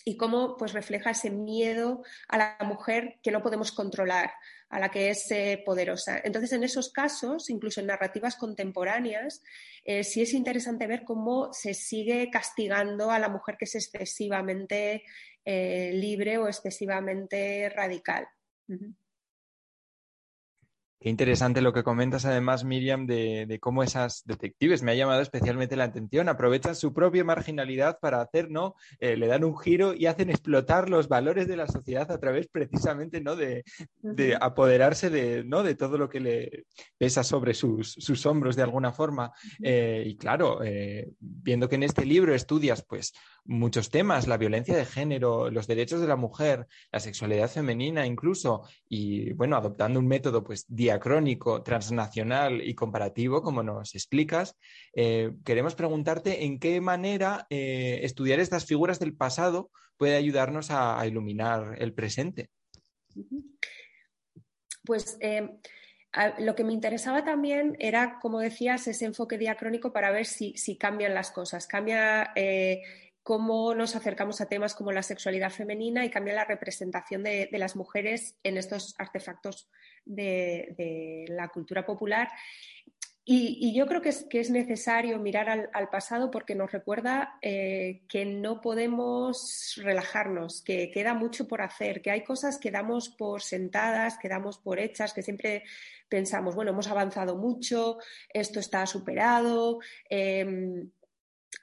y 0.05 0.17
cómo 0.17 0.58
pues 0.58 0.74
refleja 0.74 1.12
ese 1.12 1.29
miedo 1.29 2.03
a 2.27 2.38
la 2.38 2.58
mujer 2.65 3.20
que 3.22 3.31
no 3.31 3.41
podemos 3.41 3.72
controlar, 3.72 4.31
a 4.70 4.79
la 4.79 4.89
que 4.89 5.10
es 5.10 5.29
eh, 5.31 5.62
poderosa. 5.65 6.20
Entonces, 6.24 6.53
en 6.53 6.63
esos 6.63 6.91
casos, 6.91 7.50
incluso 7.50 7.81
en 7.81 7.88
narrativas 7.88 8.36
contemporáneas, 8.36 9.43
eh, 9.84 10.03
sí 10.03 10.22
es 10.22 10.34
interesante 10.34 10.88
ver 10.88 11.03
cómo 11.03 11.51
se 11.53 11.74
sigue 11.74 12.29
castigando 12.31 13.12
a 13.12 13.20
la 13.20 13.29
mujer 13.29 13.58
que 13.58 13.65
es 13.65 13.75
excesivamente 13.75 15.03
eh, 15.46 15.91
libre 15.93 16.38
o 16.38 16.48
excesivamente 16.48 17.70
radical. 17.70 18.27
Qué 21.01 21.10
interesante 21.10 21.62
lo 21.62 21.74
que 21.74 21.81
comentas 21.81 22.25
además, 22.25 22.63
Miriam, 22.63 23.08
de, 23.08 23.58
cómo 23.60 23.81
esas 23.81 24.22
detectives, 24.25 24.84
me 24.84 24.91
ha 24.91 24.96
llamado 24.96 25.24
especialmente 25.24 25.75
la 25.75 25.86
atención, 25.86 26.29
aprovechan 26.29 26.75
su 26.75 26.93
propia 26.93 27.24
marginalidad 27.24 27.98
para 28.00 28.22
hacer, 28.22 28.51
¿no? 28.51 28.75
Eh, 29.00 29.17
le 29.17 29.25
dan 29.25 29.43
un 29.43 29.58
giro 29.58 29.96
y 29.96 30.05
hacen 30.05 30.29
explotar 30.29 30.91
los 30.91 31.08
valores 31.08 31.48
de 31.48 31.58
la 31.58 31.65
sociedad 31.65 32.12
a 32.12 32.20
través 32.20 32.50
precisamente, 32.50 33.20
¿no? 33.20 33.36
De, 33.36 33.63
apoderarse 34.39 35.10
de, 35.10 35.43
¿no? 35.43 35.63
de 35.63 35.74
todo 35.74 35.98
lo 35.98 36.08
que 36.08 36.20
le 36.20 36.65
pesa 37.00 37.24
sobre 37.24 37.55
sus, 37.55 38.25
hombros 38.27 38.55
de 38.55 38.62
alguna 38.62 38.91
forma. 38.91 39.31
Eh, 39.63 40.03
y 40.05 40.17
claro, 40.17 40.63
eh, 40.63 41.10
viendo 41.20 41.67
que 41.67 41.75
en 41.75 41.84
este 41.84 42.05
libro 42.05 42.36
estudias, 42.36 42.86
pues, 42.88 43.13
muchos 43.43 43.89
temas, 43.89 44.27
la 44.27 44.38
violencia 44.38 44.77
de 44.77 44.86
género, 44.86 45.50
los 45.50 45.65
derechos 45.65 46.00
de 46.00 46.08
la 46.08 46.15
mujer, 46.15 46.67
la 46.91 47.00
sexualidad 47.00 47.50
femenina 47.50 48.05
incluso, 48.05 48.67
y 48.88 49.34
bueno, 49.34 49.55
adoptando 49.55 50.00
un 50.00 50.08
método, 50.08 50.43
pues, 50.43 50.65
diacrónico, 50.91 51.63
transnacional 51.63 52.62
y 52.62 52.75
comparativo, 52.75 53.41
como 53.41 53.63
nos 53.63 53.95
explicas, 53.95 54.57
eh, 54.93 55.31
queremos 55.45 55.75
preguntarte 55.75 56.43
en 56.43 56.60
qué 56.60 56.81
manera 56.81 57.48
eh, 57.50 58.00
estudiar 58.03 58.39
estas 58.39 58.65
figuras 58.65 59.00
del 59.00 59.15
pasado 59.15 59.71
puede 59.98 60.15
ayudarnos 60.15 60.69
a, 60.71 61.05
iluminar 61.05 61.75
el 61.77 61.93
presente. 61.93 62.50
Pues 64.83 65.17
eh, 65.21 65.48
lo 66.39 66.55
que 66.55 66.63
me 66.63 66.74
interesaba 66.74 67.24
también 67.24 67.77
era, 67.79 68.19
como 68.19 68.39
decías, 68.39 68.88
ese 68.88 69.05
enfoque 69.05 69.38
diacrónico 69.38 69.93
para 69.93 70.12
ver 70.12 70.25
si, 70.25 70.53
cambian 70.77 71.13
las 71.13 71.31
cosas. 71.31 71.67
Cambia 71.67 72.33
cómo 73.24 73.75
nos 73.75 73.95
acercamos 73.95 74.41
a 74.41 74.48
temas 74.48 74.74
como 74.74 74.91
la 74.91 75.03
sexualidad 75.03 75.51
femenina 75.51 76.03
y 76.03 76.10
cambia 76.10 76.33
la 76.33 76.45
representación 76.45 77.24
de, 77.24 77.48
las 77.51 77.75
mujeres 77.75 78.38
en 78.43 78.57
estos 78.57 78.95
artefactos 78.98 79.69
de, 80.05 81.25
la 81.29 81.50
cultura 81.50 81.86
popular. 81.86 82.29
Y, 83.24 83.74
yo 83.75 83.86
creo 83.86 84.01
que 84.01 84.10
es, 84.10 84.25
que 84.29 84.39
es 84.39 84.50
necesario 84.50 85.20
mirar 85.20 85.70
al, 85.72 85.89
pasado 85.89 86.31
porque 86.31 86.55
nos 86.55 86.72
recuerda 86.72 87.38
eh, 87.41 88.01
que 88.10 88.25
no 88.25 88.62
podemos 88.62 89.79
relajarnos, 89.81 90.62
que 90.63 90.89
queda 90.91 91.13
mucho 91.13 91.48
por 91.48 91.62
hacer, 91.62 92.01
que 92.01 92.12
hay 92.12 92.24
cosas 92.24 92.58
que 92.58 92.72
damos 92.72 93.10
por 93.10 93.41
sentadas, 93.41 94.17
que 94.17 94.27
damos 94.27 94.58
por 94.58 94.79
hechas, 94.79 95.13
que 95.13 95.22
siempre 95.22 95.63
pensamos, 96.10 96.55
bueno, 96.55 96.72
hemos 96.72 96.88
avanzado 96.88 97.38
mucho, 97.38 98.00
esto 98.34 98.60
está 98.60 98.86
superado. 98.86 99.79
Em, 100.10 100.89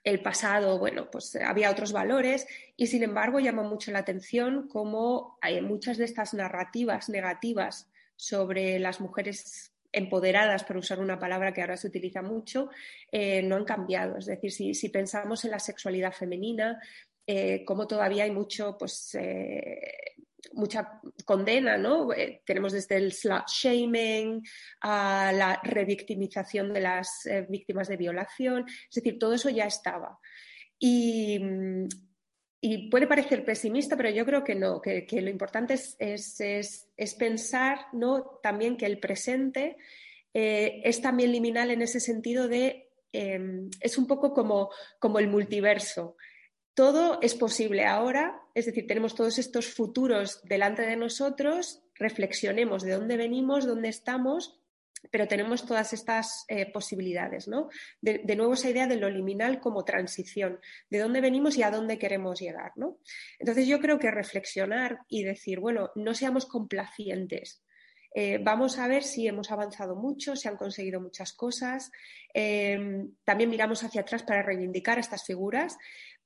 el 0.04 0.22
pasado, 0.22 0.78
bueno, 0.78 1.10
pues 1.10 1.36
había 1.36 1.70
otros 1.70 1.92
valores 1.92 2.46
y 2.76 2.86
sin 2.86 3.02
embargo 3.02 3.40
llama 3.40 3.62
mucho 3.62 3.90
la 3.90 4.00
atención 4.00 4.68
cómo 4.68 5.38
hay 5.40 5.60
muchas 5.60 5.98
de 5.98 6.04
estas 6.04 6.34
narrativas 6.34 7.08
negativas 7.08 7.90
sobre 8.18 8.80
las 8.80 9.00
mujeres 9.00 9.72
empoderadas, 9.92 10.64
por 10.64 10.76
usar 10.76 11.00
una 11.00 11.18
palabra 11.18 11.52
que 11.52 11.60
ahora 11.60 11.76
se 11.76 11.86
utiliza 11.86 12.20
mucho, 12.20 12.68
eh, 13.10 13.42
no 13.42 13.56
han 13.56 13.64
cambiado. 13.64 14.18
Es 14.18 14.26
decir, 14.26 14.52
si, 14.52 14.88
pensamos 14.88 15.44
en 15.44 15.52
la 15.52 15.60
sexualidad 15.60 16.12
femenina, 16.12 16.80
eh, 17.26 17.64
como 17.64 17.86
todavía 17.86 18.24
hay 18.24 18.32
mucho, 18.32 18.76
pues, 18.76 19.14
eh, 19.14 20.16
mucha 20.52 21.00
condena, 21.24 21.78
¿no? 21.78 22.08
Tenemos 22.44 22.72
desde 22.72 22.96
el 22.96 23.12
slut 23.12 23.46
shaming 23.48 24.42
a 24.80 25.32
la 25.32 25.60
revictimización 25.62 26.72
de 26.72 26.80
las 26.80 27.28
víctimas 27.48 27.88
de 27.88 27.96
violación, 27.96 28.64
es 28.68 28.94
decir, 28.94 29.18
todo 29.18 29.34
eso 29.34 29.50
ya 29.50 29.66
estaba. 29.66 30.18
Y, 30.78 31.40
puede 32.90 33.06
parecer 33.06 33.44
pesimista, 33.44 33.96
pero 33.96 34.10
yo 34.10 34.24
creo 34.24 34.42
que 34.44 34.54
no, 34.54 34.80
que, 34.80 35.06
lo 35.20 35.30
importante 35.30 35.74
es, 35.98 37.16
pensar 37.18 37.86
¿no? 37.92 38.38
también 38.42 38.76
que 38.76 38.86
el 38.86 38.98
presente 38.98 39.76
eh, 40.34 40.80
es 40.84 41.00
también 41.00 41.32
liminal 41.32 41.70
en 41.70 41.82
ese 41.82 42.00
sentido 42.00 42.48
de, 42.48 42.88
em, 43.12 43.70
es 43.80 43.96
un 43.96 44.06
poco 44.06 44.32
como, 44.32 44.70
como 44.98 45.18
el 45.18 45.28
multiverso 45.28 46.16
todo 46.78 47.18
es 47.22 47.34
posible 47.34 47.86
ahora, 47.86 48.40
es 48.54 48.66
decir, 48.66 48.86
tenemos 48.86 49.16
todos 49.16 49.40
estos 49.40 49.66
futuros 49.66 50.40
delante 50.44 50.82
de 50.82 50.94
nosotros, 50.94 51.82
reflexionemos 51.96 52.84
de 52.84 52.92
dónde 52.92 53.16
venimos, 53.16 53.66
dónde 53.66 53.88
estamos, 53.88 54.60
pero 55.10 55.28
tenemos 55.28 55.66
todas 55.66 55.92
estas 55.92 56.44
eh, 56.48 56.70
posibilidades, 56.72 57.48
¿no? 57.48 57.68
De, 58.00 58.36
nuevo 58.36 58.54
esa 58.54 58.70
idea 58.70 58.86
de 58.86 58.96
lo 58.96 59.08
liminal 59.10 59.60
como 59.60 59.84
transición, 59.84 60.60
de 60.90 60.98
dónde 60.98 61.20
venimos 61.20 61.56
y 61.56 61.62
a 61.62 61.70
dónde 61.70 61.98
queremos 61.98 62.40
llegar, 62.40 62.72
¿no? 62.76 62.98
Entonces 63.38 63.66
yo 63.66 63.80
creo 63.80 63.98
que 63.98 64.10
reflexionar 64.10 65.00
y 65.08 65.24
decir, 65.24 65.60
bueno, 65.60 65.90
no 65.94 66.14
seamos 66.14 66.46
complacientes, 66.46 67.62
eh, 68.14 68.38
vamos 68.42 68.78
a 68.78 68.88
ver 68.88 69.02
si 69.02 69.26
hemos 69.26 69.50
avanzado 69.50 69.94
mucho, 69.94 70.34
si 70.34 70.48
han 70.48 70.56
conseguido 70.56 71.00
muchas 71.00 71.32
cosas. 71.32 71.90
Eh, 72.34 73.06
también 73.24 73.50
miramos 73.50 73.84
hacia 73.84 74.00
atrás 74.00 74.22
para 74.22 74.42
reivindicar 74.42 74.98
estas 74.98 75.24
figuras, 75.24 75.76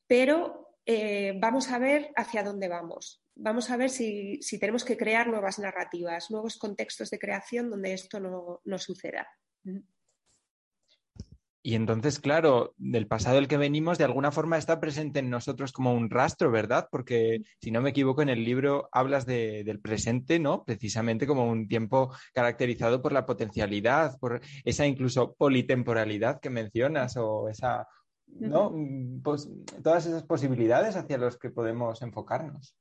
pero 0.06 0.76
eh, 0.86 1.34
vamos 1.38 1.70
a 1.70 1.78
ver 1.78 2.12
hacia 2.16 2.42
dónde 2.42 2.68
vamos. 2.68 3.21
Vamos 3.34 3.70
a 3.70 3.76
ver 3.76 3.90
si, 3.90 4.40
tenemos 4.60 4.84
que 4.84 4.96
crear 4.96 5.26
nuevas 5.26 5.58
narrativas, 5.58 6.30
nuevos 6.30 6.58
contextos 6.58 7.10
de 7.10 7.18
creación 7.18 7.70
donde 7.70 7.94
esto 7.94 8.20
no, 8.20 8.78
suceda. 8.78 9.26
Y 11.64 11.76
entonces, 11.76 12.18
claro, 12.18 12.74
del 12.76 13.06
pasado 13.06 13.36
del 13.36 13.46
que 13.46 13.56
venimos, 13.56 13.96
de 13.96 14.04
alguna 14.04 14.32
forma 14.32 14.58
está 14.58 14.80
presente 14.80 15.20
en 15.20 15.30
nosotros 15.30 15.72
como 15.72 15.94
un 15.94 16.10
rastro, 16.10 16.50
¿verdad? 16.50 16.88
Porque, 16.90 17.42
si 17.60 17.70
no 17.70 17.80
me 17.80 17.90
equivoco, 17.90 18.20
en 18.20 18.30
el 18.30 18.44
libro 18.44 18.88
hablas 18.90 19.26
del 19.26 19.80
presente, 19.80 20.40
¿no? 20.40 20.64
Precisamente 20.64 21.26
como 21.26 21.48
un 21.48 21.68
tiempo 21.68 22.12
caracterizado 22.34 23.00
por 23.00 23.12
la 23.12 23.24
potencialidad, 23.24 24.18
por 24.18 24.40
esa 24.64 24.86
incluso 24.86 25.34
politemporalidad 25.34 26.40
que 26.40 26.50
mencionas 26.50 27.16
o 27.16 27.48
esa 27.48 27.86
¿no? 28.38 28.74
Pues, 29.22 29.48
todas 29.82 30.06
esas 30.06 30.22
posibilidades 30.24 30.96
hacia 30.96 31.18
las 31.18 31.36
que 31.36 31.50
podemos 31.50 32.02
enfocarnos. 32.02 32.76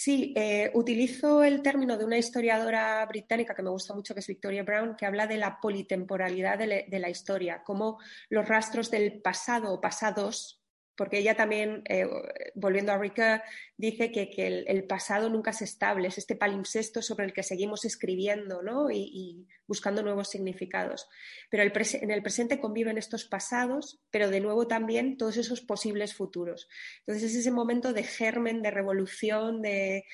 Sí, 0.00 0.32
eh, 0.36 0.70
utilizo 0.74 1.42
el 1.42 1.60
término 1.60 1.98
de 1.98 2.04
una 2.04 2.18
historiadora 2.18 3.04
británica 3.06 3.52
que 3.52 3.64
me 3.64 3.70
gusta 3.70 3.94
mucho, 3.94 4.14
que 4.14 4.20
es 4.20 4.26
Victoria 4.28 4.62
Brown, 4.62 4.94
que 4.96 5.06
habla 5.06 5.26
de 5.26 5.38
la 5.38 5.58
politemporalidad 5.60 6.56
de, 6.56 6.86
la 7.00 7.10
historia, 7.10 7.64
como 7.64 7.98
los 8.30 8.46
rastros 8.46 8.92
del 8.92 9.20
pasado 9.20 9.72
o 9.72 9.80
pasados, 9.80 10.57
porque 10.98 11.18
ella 11.18 11.36
también 11.36 11.82
eh, 11.88 12.08
volviendo 12.56 12.90
a 12.90 12.98
Ricoeur, 12.98 13.40
dice 13.76 14.10
que, 14.10 14.64
el, 14.66 14.84
pasado 14.84 15.30
nunca 15.30 15.52
es 15.52 15.62
estable, 15.62 16.08
es 16.08 16.18
este 16.18 16.34
palimpsesto 16.34 17.02
sobre 17.02 17.24
el 17.24 17.32
que 17.32 17.44
seguimos 17.44 17.84
escribiendo 17.84 18.62
¿no? 18.62 18.90
y, 18.90 19.46
buscando 19.68 20.02
nuevos 20.02 20.28
significados. 20.28 21.08
Pero 21.50 21.62
en 21.62 22.10
el 22.10 22.22
presente 22.22 22.58
conviven 22.58 22.98
estos 22.98 23.26
pasados, 23.26 24.00
pero 24.10 24.28
de 24.28 24.40
nuevo 24.40 24.66
también 24.66 25.16
todos 25.16 25.36
esos 25.36 25.60
posibles 25.60 26.14
futuros. 26.14 26.68
Entonces 27.00 27.30
es 27.30 27.36
ese 27.36 27.52
momento 27.52 27.92
de 27.92 28.02
germen, 28.02 28.60
de 28.60 28.72
revolución, 28.72 29.62
de, 29.62 30.04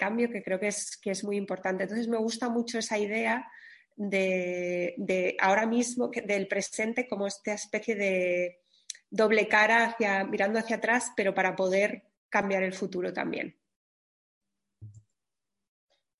cambio 0.00 0.30
que 0.30 0.42
creo 0.42 0.58
que 0.58 0.68
es, 0.68 0.96
que 0.96 1.10
es 1.10 1.24
muy 1.24 1.36
importante. 1.36 1.82
Entonces 1.82 2.08
me 2.08 2.16
gusta 2.16 2.48
mucho 2.48 2.78
esa 2.78 2.96
idea 2.96 3.46
de, 3.96 5.36
ahora 5.40 5.66
mismo, 5.66 6.10
del 6.24 6.48
presente 6.48 7.06
como 7.06 7.26
esta 7.26 7.52
especie 7.52 7.96
de 7.96 8.63
doble 9.10 9.48
cara 9.48 9.84
hacia, 9.84 10.24
mirando 10.24 10.58
hacia 10.58 10.76
atrás, 10.76 11.12
pero 11.16 11.34
para 11.34 11.56
poder 11.56 12.04
cambiar 12.28 12.62
el 12.62 12.72
futuro 12.72 13.12
también. 13.12 13.56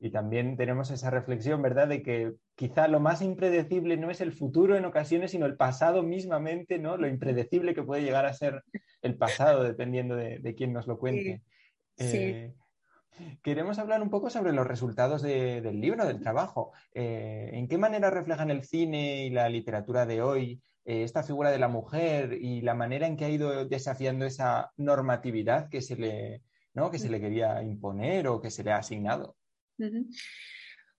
Y 0.00 0.10
también 0.10 0.56
tenemos 0.56 0.90
esa 0.90 1.10
reflexión, 1.10 1.62
¿verdad?, 1.62 1.88
de 1.88 2.02
que 2.02 2.34
quizá 2.54 2.88
lo 2.88 3.00
más 3.00 3.22
impredecible 3.22 3.96
no 3.96 4.10
es 4.10 4.20
el 4.20 4.32
futuro 4.32 4.76
en 4.76 4.84
ocasiones, 4.84 5.30
sino 5.30 5.46
el 5.46 5.56
pasado 5.56 6.02
mismamente, 6.02 6.78
¿no? 6.78 6.96
Lo 6.98 7.08
impredecible 7.08 7.74
que 7.74 7.82
puede 7.82 8.02
llegar 8.02 8.26
a 8.26 8.34
ser 8.34 8.62
el 9.00 9.16
pasado, 9.16 9.62
dependiendo 9.62 10.14
de, 10.14 10.54
quién 10.54 10.72
nos 10.72 10.86
lo 10.86 10.98
cuente. 10.98 11.42
Sí. 11.96 12.18
Eh, 12.18 12.54
Queremos 13.42 13.78
hablar 13.78 14.02
un 14.02 14.11
poco 14.11 14.30
sobre 14.30 14.52
los 14.52 14.66
resultados 14.66 15.23
del 15.23 15.80
libro, 15.80 16.04
del 16.04 16.21
trabajo. 16.21 16.73
Eh, 16.92 17.50
¿En 17.52 17.68
qué 17.68 17.78
manera 17.78 18.11
reflejan 18.11 18.50
el 18.50 18.64
cine 18.64 19.26
y 19.26 19.30
la 19.30 19.49
literatura 19.49 20.04
de 20.06 20.23
hoy 20.23 20.62
eh, 20.85 21.04
esta 21.04 21.23
figura 21.23 21.50
de 21.50 21.59
la 21.59 21.68
mujer 21.68 22.33
y 22.33 22.61
la 22.61 22.75
manera 22.75 23.06
en 23.06 23.16
que 23.16 23.25
ha 23.25 23.30
ido 23.30 23.66
desafiando 23.66 24.25
esa 24.25 24.73
normatividad 24.76 25.68
que 25.68 25.80
se 25.80 25.97
le, 25.97 26.42
que 26.90 26.99
se 26.99 27.09
le 27.09 27.21
quería 27.21 27.62
imponer 27.62 28.26
o 28.26 28.40
que 28.40 28.50
se 28.50 28.64
le 28.64 28.73
ha 28.73 28.78
asignado? 28.78 29.37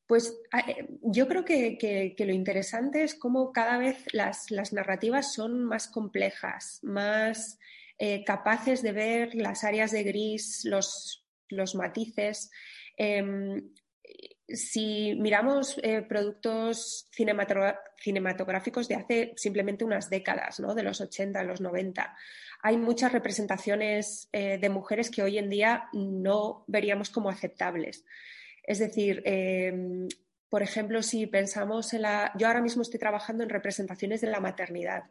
Pues 0.08 0.40
ah, 0.52 0.64
eh, 0.70 0.88
yo 1.02 1.28
creo 1.28 1.44
que, 1.44 2.16
lo 2.18 2.34
interesante 2.34 3.04
es 3.04 3.16
cómo 3.16 3.52
cada 3.52 3.78
vez 3.78 4.06
las, 4.14 4.52
narrativas 4.72 5.34
son 5.34 5.66
más 5.66 5.88
complejas, 5.88 6.80
más 6.82 7.60
capaces 8.26 8.82
de 8.82 8.92
ver 8.92 9.36
las 9.36 9.64
áreas 9.64 9.92
de 9.92 10.04
gris, 10.04 10.66
los, 10.66 11.25
los 11.50 11.76
matices. 11.76 12.52
Em, 12.98 13.72
si 14.48 15.16
miramos 15.16 15.80
eh, 15.82 16.04
productos 16.04 17.10
cinematográficos 17.12 18.88
de 18.88 18.96
hace 18.96 19.34
simplemente 19.38 19.84
unas 19.84 20.10
décadas, 20.10 20.60
¿no? 20.60 20.76
de 20.76 20.84
los 20.84 21.02
80, 21.02 21.44
los 21.44 21.62
90, 21.62 22.16
hay 22.62 22.78
muchas 22.78 23.12
representaciones 23.12 24.30
eh, 24.32 24.58
de 24.60 24.70
mujeres 24.70 25.10
que 25.10 25.24
hoy 25.24 25.38
en 25.38 25.50
día 25.50 25.90
no 25.94 26.64
veríamos 26.68 27.10
como 27.10 27.30
aceptables. 27.30 28.06
Es 28.64 28.80
decir, 28.80 29.22
em, 29.26 30.08
por 30.50 30.64
ejemplo, 30.64 31.02
si 31.04 31.28
pensamos 31.28 31.94
en 31.94 32.04
la... 32.04 32.32
Yo 32.38 32.48
ahora 32.48 32.62
mismo 32.62 32.82
estoy 32.82 33.00
trabajando 33.00 33.44
en 33.44 33.50
representaciones 33.50 34.22
de 34.22 34.30
la 34.30 34.40
maternidad 34.40 35.06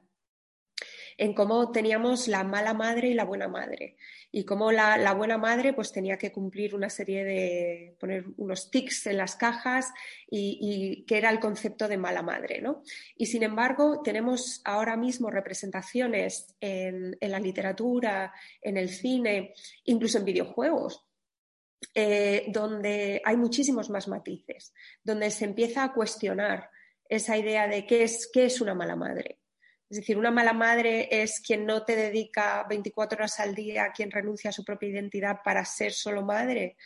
en 1.16 1.34
cómo 1.34 1.70
teníamos 1.70 2.28
la 2.28 2.44
mala 2.44 2.74
madre 2.74 3.08
y 3.08 3.14
la 3.14 3.24
buena 3.24 3.48
madre 3.48 3.96
y 4.36 4.44
cómo 4.44 4.72
la, 4.72 5.14
buena 5.14 5.38
madre 5.38 5.74
pues 5.74 5.92
tenía 5.92 6.18
que 6.18 6.32
cumplir 6.32 6.74
una 6.74 6.90
serie 6.90 7.22
de 7.22 7.96
poner 8.00 8.24
unos 8.36 8.68
tics 8.68 9.06
en 9.06 9.18
las 9.18 9.36
cajas 9.36 9.92
y, 10.28 11.04
que 11.06 11.18
era 11.18 11.30
el 11.30 11.38
concepto 11.38 11.86
de 11.86 11.98
mala 11.98 12.20
madre, 12.20 12.60
¿no? 12.60 12.82
Y 13.16 13.26
sin 13.26 13.44
embargo 13.44 14.02
tenemos 14.02 14.60
ahora 14.64 14.96
mismo 14.96 15.30
representaciones 15.30 16.56
en, 16.60 17.16
la 17.20 17.38
literatura, 17.38 18.32
en 18.60 18.76
el 18.76 18.88
cine, 18.88 19.54
incluso 19.84 20.18
en 20.18 20.24
videojuegos, 20.24 21.06
eh, 21.94 22.46
donde 22.48 23.22
hay 23.24 23.36
muchísimos 23.36 23.88
más 23.88 24.08
matices, 24.08 24.74
donde 25.04 25.30
se 25.30 25.44
empieza 25.44 25.84
a 25.84 25.92
cuestionar 25.92 26.70
esa 27.08 27.38
idea 27.38 27.68
de 27.68 27.86
qué 27.86 28.02
es, 28.02 28.28
qué 28.32 28.46
es 28.46 28.60
una 28.60 28.74
mala 28.74 28.96
madre. 28.96 29.43
Es 29.94 30.00
decir, 30.00 30.18
una 30.18 30.32
mala 30.32 30.52
madre 30.52 31.08
es 31.08 31.40
quien 31.40 31.64
no 31.64 31.84
te 31.84 31.94
dedica 31.94 32.66
24 32.68 33.16
horas 33.16 33.38
al 33.38 33.54
día, 33.54 33.92
quien 33.94 34.10
renuncia 34.10 34.50
a 34.50 34.52
su 34.52 34.64
propia 34.64 34.88
identidad 34.88 35.36
para 35.44 35.64
ser 35.64 35.92
solo 35.92 36.22
madre. 36.22 36.76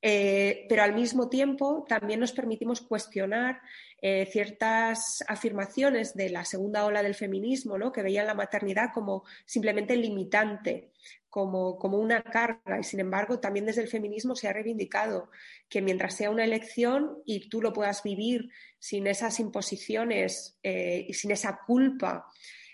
Eh, 0.00 0.64
pero 0.68 0.84
al 0.84 0.94
mismo 0.94 1.28
tiempo 1.28 1.84
también 1.88 2.20
nos 2.20 2.30
permitimos 2.30 2.82
cuestionar 2.82 3.60
eh, 4.00 4.28
ciertas 4.30 5.24
afirmaciones 5.26 6.14
de 6.14 6.30
la 6.30 6.44
segunda 6.44 6.84
ola 6.84 7.02
del 7.02 7.16
feminismo, 7.16 7.78
¿no? 7.78 7.90
que 7.90 8.04
veían 8.04 8.28
la 8.28 8.34
maternidad 8.34 8.90
como 8.94 9.24
simplemente 9.44 9.96
limitante, 9.96 10.92
como, 11.36 11.76
como, 11.76 11.98
una 11.98 12.22
carga. 12.22 12.80
Y 12.80 12.82
sin 12.82 12.98
embargo, 12.98 13.38
también 13.40 13.66
desde 13.66 13.82
el 13.82 13.88
feminismo 13.88 14.34
se 14.34 14.48
ha 14.48 14.54
reivindicado 14.54 15.28
que 15.68 15.82
mientras 15.82 16.16
sea 16.16 16.30
una 16.30 16.44
elección 16.44 17.18
y 17.26 17.50
tú 17.50 17.60
lo 17.60 17.74
puedas 17.74 18.02
vivir 18.02 18.48
sin 18.78 19.06
esas 19.06 19.38
imposiciones 19.38 20.58
eh, 20.62 21.04
y 21.06 21.12
sin 21.12 21.32
esa 21.32 21.60
culpa, 21.66 22.24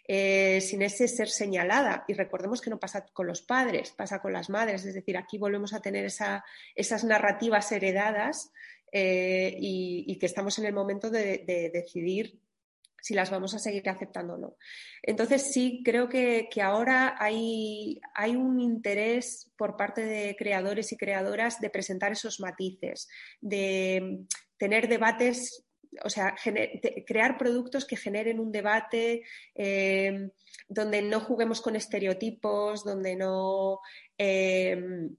eh, 0.06 0.60
sin 0.60 0.82
ese 0.82 1.08
ser 1.08 1.28
señalada. 1.28 2.04
Y 2.06 2.14
recordemos 2.14 2.60
que 2.60 2.70
no 2.70 2.78
pasa 2.78 3.04
con 3.12 3.26
los 3.26 3.42
padres, 3.42 3.90
pasa 3.90 4.22
con 4.22 4.32
las 4.32 4.48
madres. 4.48 4.84
Es 4.84 4.94
decir, 4.94 5.16
aquí 5.16 5.38
volvemos 5.38 5.74
a 5.74 5.82
tener 5.82 6.04
esas 6.04 7.02
narrativas 7.02 7.72
heredadas 7.72 8.52
eh, 8.92 9.56
y, 9.58 10.16
que 10.20 10.26
estamos 10.26 10.56
en 10.60 10.66
el 10.66 10.72
momento 10.72 11.10
de, 11.10 11.70
decidir 11.72 12.38
si 13.02 13.14
las 13.14 13.30
vamos 13.30 13.52
a 13.54 13.58
seguir 13.58 13.86
aceptando 13.88 14.34
o 14.34 14.38
no. 14.38 14.56
Entonces 15.02 15.52
sí, 15.52 15.82
creo 15.84 16.08
que, 16.08 16.48
ahora 16.62 17.16
hay, 17.18 18.00
hay, 18.14 18.36
un 18.36 18.60
interés 18.60 19.50
por 19.56 19.76
parte 19.76 20.04
de 20.04 20.36
creadores 20.36 20.92
y 20.92 20.96
creadoras 20.96 21.60
de 21.60 21.68
presentar 21.68 22.12
esos 22.12 22.38
matices, 22.40 23.08
de 23.40 24.20
tener 24.56 24.88
debates 24.88 25.66
o 26.04 26.08
sea, 26.08 26.34
crear 27.06 27.36
productos 27.36 27.84
que 27.84 27.98
generen 27.98 28.40
un 28.40 28.50
debate 28.50 29.24
eh, 29.54 30.30
donde 30.66 31.02
no 31.02 31.20
juguemos 31.20 31.60
con 31.60 31.76
estereotipos, 31.76 32.82
donde 32.82 33.14
no, 33.14 33.80
eh, 34.16 35.10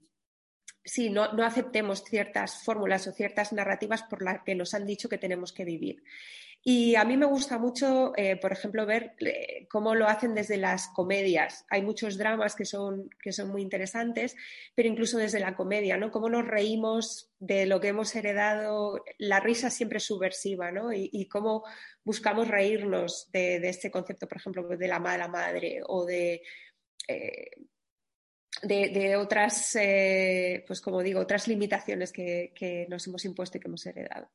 no, 1.10 1.44
aceptemos 1.44 2.02
ciertas 2.02 2.64
fórmulas 2.64 3.06
o 3.06 3.12
ciertas 3.12 3.52
narrativas 3.52 4.02
por 4.02 4.22
las 4.22 4.42
que 4.42 4.54
nos 4.54 4.74
han 4.74 4.84
dicho 4.84 5.08
que 5.08 5.18
tenemos 5.18 5.52
que 5.52 5.64
vivir. 5.64 6.02
Y 6.66 6.94
a 6.94 7.04
mí 7.04 7.18
me 7.18 7.26
gusta 7.26 7.58
mucho, 7.58 8.14
eh, 8.16 8.36
por 8.36 8.50
ejemplo, 8.50 8.86
ver 8.86 9.14
eh, 9.20 9.68
cómo 9.68 9.94
lo 9.94 10.08
hacen 10.08 10.34
desde 10.34 10.56
las 10.56 10.88
comedias. 10.88 11.66
Hay 11.68 11.82
muchos 11.82 12.16
dramas 12.16 12.56
que 12.56 12.64
son, 12.64 13.10
que 13.22 13.32
son 13.32 13.50
muy 13.50 13.60
interesantes, 13.60 14.34
pero 14.74 14.88
incluso 14.88 15.18
desde 15.18 15.40
la 15.40 15.56
comedia, 15.56 15.98
¿no? 15.98 16.10
Cómo 16.10 16.30
nos 16.30 16.46
reímos 16.46 17.30
de 17.38 17.66
lo 17.66 17.82
que 17.82 17.88
hemos 17.88 18.16
heredado. 18.16 19.04
La 19.18 19.40
risa 19.40 19.68
siempre 19.68 20.00
subversiva, 20.00 20.72
¿no? 20.72 20.90
Y, 20.90 21.28
cómo 21.28 21.64
buscamos 22.02 22.48
reírnos 22.48 23.30
de, 23.30 23.56
este 23.68 23.90
concepto, 23.90 24.26
por 24.26 24.38
ejemplo, 24.38 24.66
de 24.66 24.88
la 24.88 24.98
mala 24.98 25.28
madre 25.28 25.80
o 25.86 26.06
de... 26.06 26.40
Eh, 27.06 27.50
de, 28.62 29.16
otras, 29.16 29.76
pues 30.66 30.80
como 30.80 31.02
digo, 31.02 31.20
otras 31.20 31.48
limitaciones 31.48 32.10
que, 32.12 32.86
nos 32.88 33.06
hemos 33.06 33.24
impuesto 33.26 33.58
y 33.58 33.60
que 33.60 33.68
hemos 33.68 33.84
heredado. 33.84 34.30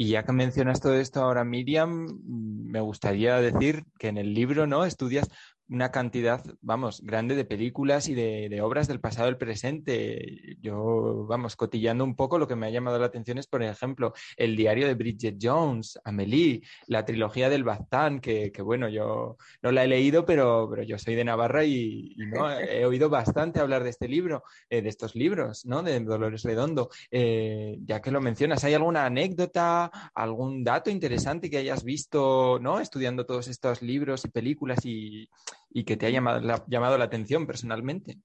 Y 0.00 0.10
ya 0.10 0.22
que 0.22 0.30
mencionas 0.30 0.80
todo 0.80 0.94
esto 0.94 1.20
ahora, 1.20 1.42
Miriam, 1.42 2.20
me 2.24 2.80
gustaría 2.80 3.40
decir 3.40 3.82
que 3.98 4.06
en 4.06 4.16
el 4.16 4.32
libro, 4.32 4.64
¿no? 4.68 4.84
Estudias 4.84 5.28
una 5.70 5.90
cantidad, 5.90 6.42
vamos, 6.60 7.02
grande 7.02 7.34
de 7.34 7.44
películas 7.44 8.08
y 8.08 8.14
de, 8.14 8.60
obras 8.62 8.88
del 8.88 9.00
pasado 9.00 9.28
y 9.28 9.30
del 9.30 9.38
presente. 9.38 10.56
Yo, 10.60 11.26
vamos, 11.28 11.56
cotillando 11.56 12.04
un 12.04 12.16
poco, 12.16 12.38
lo 12.38 12.48
que 12.48 12.56
me 12.56 12.66
ha 12.66 12.70
llamado 12.70 12.98
la 12.98 13.06
atención 13.06 13.38
es, 13.38 13.46
por 13.46 13.62
ejemplo, 13.62 14.12
el 14.36 14.56
diario 14.56 14.86
de 14.86 14.94
Bridget 14.94 15.36
Jones, 15.40 15.98
Amélie, 16.04 16.62
la 16.86 17.04
trilogía 17.04 17.48
del 17.50 17.64
Baztán, 17.64 18.20
que, 18.20 18.50
bueno, 18.62 18.88
yo 18.88 19.36
no 19.62 19.72
la 19.72 19.84
he 19.84 19.88
leído, 19.88 20.24
pero, 20.24 20.68
pero 20.70 20.82
yo 20.82 20.98
soy 20.98 21.14
de 21.14 21.24
Navarra 21.24 21.64
y, 21.64 22.16
he 22.68 22.84
oído 22.84 23.08
bastante 23.08 23.60
hablar 23.60 23.84
de 23.84 23.90
este 23.90 24.08
libro, 24.08 24.42
eh, 24.70 24.82
de 24.82 24.88
estos 24.88 25.14
libros, 25.14 25.66
¿no? 25.66 25.82
De 25.82 25.98
Dolores 26.00 26.42
Redondo. 26.42 26.88
Eh, 27.10 27.78
ya 27.84 28.00
que 28.00 28.10
lo 28.10 28.20
mencionas, 28.20 28.64
¿hay 28.64 28.74
alguna 28.74 29.06
anécdota, 29.06 29.90
algún 30.14 30.64
dato 30.64 30.90
interesante 30.90 31.50
que 31.50 31.58
hayas 31.58 31.84
visto, 31.84 32.58
¿no? 32.60 32.80
Estudiando 32.80 33.26
todos 33.26 33.48
estos 33.48 33.82
libros 33.82 34.24
y 34.24 34.28
películas 34.28 34.84
y 34.84 35.28
y 35.70 35.84
que 35.84 35.96
te 35.96 36.06
ha 36.06 36.10
llamado 36.10 36.98
la, 36.98 37.04
atención 37.04 37.46
personalmente? 37.46 38.18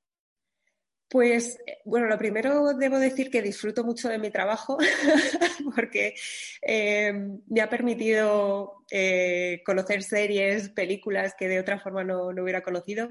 Pues 1.10 1.60
bueno, 1.86 2.08
lo 2.08 2.18
primero 2.18 2.74
debo 2.74 2.98
decir 2.98 3.30
que 3.30 3.42
disfruto 3.42 3.84
mucho 3.84 4.10
de 4.10 4.18
mi 4.18 4.32
trabajo 4.32 4.78
porque 5.76 6.16
eh, 6.62 7.14
me 7.48 7.62
ha 7.62 7.70
permitido 7.70 8.84
eh, 8.90 9.62
conocer 9.66 10.02
series, 10.02 10.70
películas 10.70 11.36
que 11.38 11.48
de 11.48 11.60
otra 11.60 11.80
forma 11.80 12.04
no, 12.04 12.28
hubiera 12.30 12.64
conocido. 12.64 13.10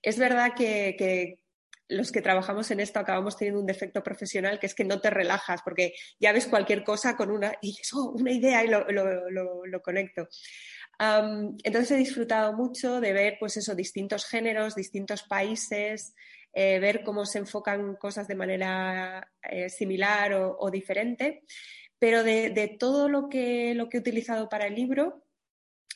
Es 0.00 0.18
verdad 0.18 0.52
que, 0.56 1.40
los 1.88 2.10
que 2.10 2.22
trabajamos 2.22 2.70
en 2.70 2.80
esto 2.80 2.98
acabamos 2.98 3.36
teniendo 3.36 3.60
un 3.60 3.66
defecto 3.66 4.02
profesional 4.02 4.58
que 4.58 4.66
es 4.66 4.74
que 4.74 4.84
no 4.84 5.02
te 5.02 5.10
relajas 5.10 5.60
porque 5.62 5.92
ya 6.18 6.32
ves 6.32 6.46
cualquier 6.46 6.82
cosa 6.82 7.14
con 7.14 7.30
una 7.30 7.52
y 7.60 7.72
dices, 7.72 7.92
oh, 7.92 8.12
una 8.12 8.32
idea 8.32 8.64
y 8.64 8.68
lo, 8.68 8.86
lo 8.88 9.82
conecto. 9.82 10.28
Entonces 10.98 11.90
he 11.90 11.96
disfrutado 11.96 12.52
mucho 12.52 13.00
de 13.00 13.12
ver, 13.12 13.36
pues 13.38 13.56
eso, 13.56 13.74
distintos 13.74 14.26
géneros, 14.26 14.74
distintos 14.74 15.22
países, 15.22 16.14
eh, 16.52 16.78
ver 16.78 17.02
cómo 17.02 17.26
se 17.26 17.38
enfocan 17.38 17.96
cosas 17.96 18.28
de 18.28 18.36
manera 18.36 19.28
eh, 19.42 19.68
similar 19.68 20.32
o, 20.34 20.70
diferente. 20.70 21.42
Pero 21.98 22.22
de, 22.22 22.76
todo 22.78 23.08
lo 23.08 23.28
que, 23.28 23.74
lo 23.74 23.88
que 23.88 23.96
he 23.96 24.00
utilizado 24.00 24.48
para 24.48 24.66
el 24.66 24.74
libro, 24.74 25.24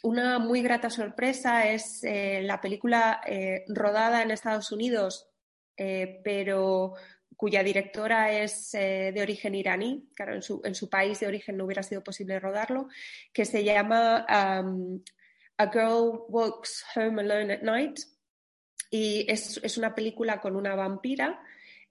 una 0.02 0.38
muy 0.38 0.62
grata 0.62 0.90
sorpresa 0.90 1.68
es 1.68 2.02
eh, 2.02 2.40
la 2.42 2.61
película 2.61 3.20
rodada 3.68 4.22
en 4.22 4.30
Estados 4.30 4.72
Unidos, 4.72 5.28
pero 5.76 6.94
cuya 7.38 7.62
directora 7.62 8.33
es 8.33 8.72
de 8.72 9.18
origen 9.22 9.55
iraní, 9.55 10.11
claro, 10.12 10.35
en 10.35 10.74
su, 10.74 10.90
país 10.90 11.20
de 11.20 11.29
origen 11.29 11.57
no 11.57 11.66
hubiera 11.66 11.85
sido 11.85 12.03
posible 12.03 12.40
rodarlo, 12.40 12.88
que 13.33 13.44
se 13.44 13.62
llama 13.62 14.27
um, 14.29 15.01
A 15.57 15.70
Girl 15.70 16.24
Walks 16.29 16.85
Home 16.96 17.22
Alone 17.22 17.55
at 17.55 17.62
Night, 17.62 18.01
y 18.90 19.24
es, 19.31 19.79
una 19.79 19.94
película 19.94 20.40
con 20.40 20.57
una 20.57 20.74
vampira, 20.74 21.40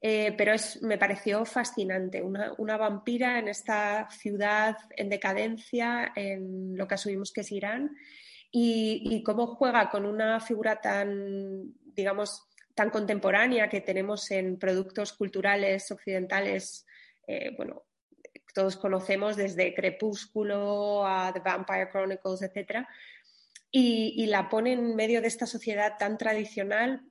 eh, 0.02 0.34
pero 0.38 0.54
es, 0.54 0.82
me 0.82 0.98
pareció 0.98 1.46
fascinante. 1.46 2.22
Una, 2.22 2.78
vampira 2.78 3.40
en 3.40 3.48
esta 3.48 4.10
ciudad 4.10 4.78
en 4.96 5.10
decadencia, 5.10 6.12
en 6.14 6.76
lo 6.76 6.88
que 6.88 6.96
asumimos 6.96 7.32
que 7.32 7.42
es 7.42 7.52
Irán, 7.52 7.96
y, 8.52 9.24
cómo 9.24 9.48
juega 9.48 9.90
con 9.90 10.06
una 10.06 10.40
figura 10.40 10.82
tan, 10.82 11.74
digamos, 11.96 12.47
tan 12.78 12.92
contemporánea 12.92 13.70
que 13.70 13.82
tenemos 13.82 14.30
en 14.30 14.60
productos 14.60 15.12
culturales 15.12 15.90
occidentales, 15.90 16.86
eh, 17.26 17.50
bueno, 17.58 17.86
todos 18.54 18.78
conocemos 18.78 19.36
desde 19.36 19.74
Crepúsculo 19.74 21.04
a 21.04 21.34
The 21.34 21.40
Vampire 21.40 21.90
Chronicles, 21.90 22.44
etcétera, 22.44 22.88
y, 23.72 24.28
la 24.28 24.48
pone 24.48 24.74
en 24.74 24.96
medio 24.96 25.22
de 25.22 25.28
esta 25.28 25.48
sociedad 25.48 25.98
tan 25.98 26.20
tradicional, 26.20 27.02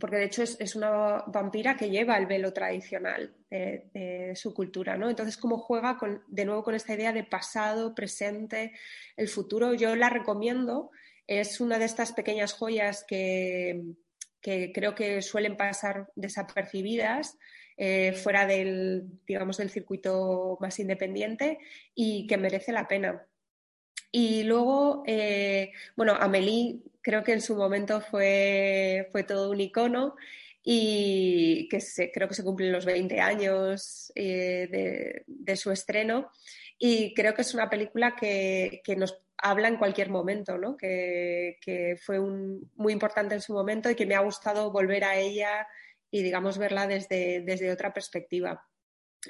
porque 0.00 0.16
de 0.16 0.24
hecho 0.24 0.42
es, 0.42 0.74
una 0.74 1.22
vampira 1.28 1.76
que 1.76 1.88
lleva 1.88 2.18
el 2.18 2.26
velo 2.26 2.52
tradicional 2.52 3.36
de, 3.50 4.32
su 4.34 4.52
cultura, 4.52 4.96
¿no? 4.96 5.08
Entonces, 5.08 5.36
cómo 5.36 5.58
juega 5.58 5.96
de 6.26 6.44
nuevo 6.44 6.64
con 6.64 6.74
esta 6.74 6.94
idea 6.94 7.12
de 7.12 7.22
pasado, 7.22 7.94
presente, 7.94 8.72
el 9.16 9.28
futuro, 9.28 9.74
yo 9.74 9.94
la 9.94 10.10
recomiendo, 10.10 10.90
es 11.28 11.60
una 11.60 11.78
de 11.78 11.84
estas 11.84 12.12
pequeñas 12.12 12.52
joyas 12.52 13.04
que, 13.06 13.80
creo 14.42 14.94
que 14.94 15.22
suelen 15.22 15.56
pasar 15.56 16.10
desapercibidas. 16.16 17.38
Eh, 17.78 18.12
fuera 18.12 18.46
del, 18.46 19.04
digamos, 19.26 19.56
del 19.56 19.70
circuito 19.70 20.58
más 20.60 20.78
independiente 20.78 21.58
y 21.94 22.26
que 22.26 22.36
merece 22.36 22.70
la 22.70 22.86
pena. 22.86 23.26
Y 24.12 24.44
luego, 24.44 25.02
eh, 25.06 25.72
bueno, 25.96 26.12
Amélie 26.14 26.80
creo 27.00 27.24
que 27.24 27.32
en 27.32 27.40
su 27.40 27.56
momento 27.56 28.00
fue, 28.00 29.08
fue 29.10 29.24
todo 29.24 29.50
un 29.50 29.60
icono 29.60 30.14
y 30.62 31.68
que 31.68 31.80
creo 32.12 32.28
que 32.28 32.34
se 32.34 32.44
cumplen 32.44 32.72
los 32.72 32.84
20 32.84 33.20
años 33.20 34.12
eh, 34.14 35.24
de, 35.26 35.56
su 35.56 35.72
estreno 35.72 36.30
y 36.84 37.14
creo 37.14 37.32
que 37.32 37.42
es 37.42 37.54
una 37.54 37.70
película 37.70 38.16
que, 38.16 38.82
nos 38.96 39.16
habla 39.38 39.68
en 39.68 39.76
cualquier 39.76 40.10
momento, 40.10 40.58
¿no? 40.58 40.76
que, 40.76 41.96
fue 42.04 42.18
muy 42.18 42.92
importante 42.92 43.36
en 43.36 43.40
su 43.40 43.52
momento 43.52 43.88
y 43.88 43.94
que 43.94 44.04
me 44.04 44.16
ha 44.16 44.20
gustado 44.20 44.72
volver 44.72 45.04
a 45.04 45.14
ella 45.14 45.68
y 46.10 46.24
digamos 46.24 46.58
verla 46.58 46.88
desde, 46.88 47.42
desde 47.42 47.70
otra 47.70 47.92
perspectiva. 47.92 48.66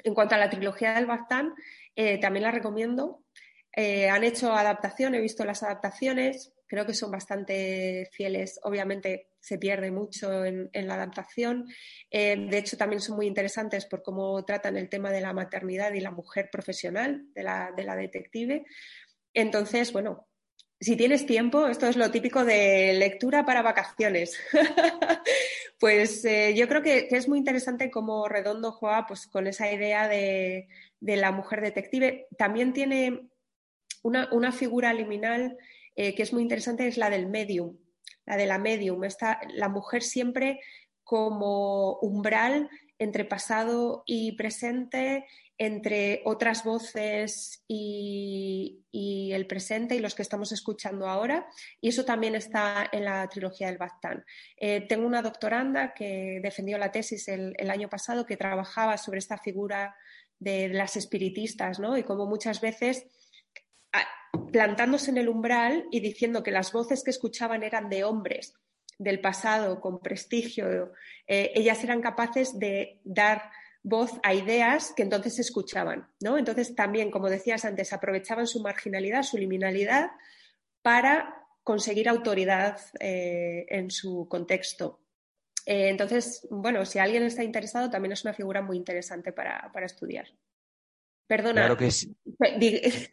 En 0.03 0.15
cuanto 0.15 0.33
a 0.33 0.39
la 0.39 0.49
trilogía 0.49 0.95
del 0.95 1.05
Bactán, 1.05 1.53
eh, 1.95 2.19
también 2.19 2.41
la 2.41 2.49
recomiendo 2.49 3.23
eh, 3.71 4.09
han 4.09 4.23
hecho 4.23 4.51
adaptación, 4.51 5.13
he 5.13 5.21
visto 5.21 5.45
las 5.45 5.61
adaptaciones, 5.61 6.53
creo 6.65 6.87
que 6.87 6.95
son 6.95 7.11
bastante 7.11 8.09
fieles. 8.11 8.59
Obviamente 8.63 9.27
se 9.43 9.57
pierde 9.57 9.91
mucho 9.91 10.45
en, 10.45 10.69
la 10.73 10.93
adaptación. 10.93 11.67
Eh, 12.09 12.47
de 12.49 12.57
hecho, 12.57 12.77
también 12.77 13.01
son 13.01 13.17
muy 13.17 13.27
interesantes 13.27 13.85
por 13.85 14.01
cómo 14.01 14.45
tratan 14.45 14.77
el 14.77 14.87
tema 14.87 15.11
de 15.11 15.19
la 15.19 15.33
maternidad 15.33 15.91
y 15.91 15.99
la 15.99 16.11
mujer 16.11 16.47
profesional 16.49 17.25
de 17.35 17.43
la, 17.43 17.95
detective. 17.97 18.65
Entonces, 19.33 19.91
bueno, 19.91 20.29
si 20.79 20.95
tienes 20.95 21.25
tiempo, 21.25 21.67
esto 21.67 21.87
es 21.87 21.97
lo 21.97 22.09
típico 22.09 22.45
de 22.45 22.93
lectura 22.93 23.45
para 23.45 23.61
vacaciones. 23.61 24.39
pues 25.77 26.23
eh, 26.23 26.53
yo 26.55 26.69
creo 26.69 26.81
que, 26.81 27.09
es 27.11 27.27
muy 27.27 27.37
interesante 27.37 27.91
cómo 27.91 28.29
Redondo 28.29 28.71
juega 28.71 29.05
pues, 29.05 29.27
con 29.27 29.47
esa 29.47 29.69
idea 29.69 30.07
de, 30.07 30.69
la 31.01 31.33
mujer 31.33 31.59
detective. 31.59 32.27
También 32.37 32.71
tiene 32.71 33.27
una, 34.03 34.53
figura 34.53 34.93
liminal 34.93 35.57
eh, 35.97 36.15
que 36.15 36.23
es 36.23 36.31
muy 36.31 36.43
interesante 36.43 36.87
es 36.87 36.95
la 36.95 37.09
del 37.09 37.27
medium, 37.27 37.77
la 38.25 38.37
de 38.37 38.45
la 38.45 38.57
medium. 38.57 39.01
La 39.53 39.69
mujer 39.69 40.03
siempre 40.03 40.59
como 41.03 41.99
umbral 41.99 42.69
entre 42.99 43.25
pasado 43.25 44.03
y 44.05 44.33
presente, 44.33 45.25
entre 45.57 46.21
otras 46.25 46.63
voces 46.63 47.63
y, 47.67 48.79
el 49.33 49.47
presente 49.47 49.95
y 49.95 49.99
los 49.99 50.13
que 50.13 50.21
estamos 50.21 50.51
escuchando 50.51 51.07
ahora. 51.07 51.47
Y 51.81 51.89
eso 51.89 52.05
también 52.05 52.35
está 52.35 52.87
en 52.91 53.05
la 53.05 53.27
trilogía 53.27 53.67
del 53.67 53.77
Bactán. 53.77 54.23
Eh, 54.57 54.85
tengo 54.87 55.07
una 55.07 55.21
doctoranda 55.21 55.93
que 55.93 56.39
defendió 56.41 56.77
la 56.77 56.91
tesis 56.91 57.27
el, 57.27 57.69
año 57.69 57.89
pasado 57.89 58.25
que 58.25 58.37
trabajaba 58.37 58.97
sobre 58.97 59.19
esta 59.19 59.37
figura 59.37 59.95
de 60.39 60.69
las 60.69 60.95
espiritistas, 60.95 61.79
¿no? 61.79 61.97
Y 61.97 62.03
como 62.03 62.25
muchas 62.27 62.61
veces 62.61 63.05
plantándose 64.51 65.11
en 65.11 65.17
el 65.17 65.29
umbral 65.29 65.87
y 65.91 65.99
diciendo 65.99 66.43
que 66.43 66.51
las 66.51 66.71
voces 66.71 67.03
que 67.03 67.11
escuchaban 67.11 67.63
eran 67.63 67.89
de 67.89 68.03
hombres 68.03 68.53
del 68.97 69.19
pasado 69.19 69.81
con 69.81 69.99
prestigio, 69.99 70.93
eh, 71.27 71.51
ellas 71.55 71.83
eran 71.83 72.01
capaces 72.01 72.57
de 72.57 72.99
dar 73.03 73.51
voz 73.81 74.11
a 74.23 74.33
ideas 74.33 74.93
que 74.95 75.03
entonces 75.03 75.35
se 75.35 75.41
escuchaban, 75.41 76.07
¿no? 76.21 76.37
Entonces 76.37 76.73
también, 76.73 77.11
como 77.11 77.29
decías 77.29 77.65
antes, 77.65 77.91
aprovechaban 77.91 78.47
su 78.47 78.61
marginalidad, 78.61 79.23
su 79.23 79.37
liminalidad 79.37 80.11
para 80.81 81.35
conseguir 81.63 82.07
autoridad 82.07 82.79
eh, 82.99 83.65
en 83.69 83.91
su 83.91 84.27
contexto. 84.29 85.01
Eh, 85.65 85.89
entonces, 85.89 86.47
bueno, 86.49 86.85
si 86.85 86.99
alguien 86.99 87.23
está 87.23 87.43
interesado, 87.43 87.89
también 87.89 88.13
es 88.13 88.23
una 88.23 88.33
figura 88.33 88.61
muy 88.61 88.77
interesante 88.77 89.31
para, 89.33 89.69
para 89.73 89.85
estudiar. 89.85 90.27
Perdona. 91.27 91.61
Claro 91.61 91.77
que 91.77 91.91
sí. 91.91 92.15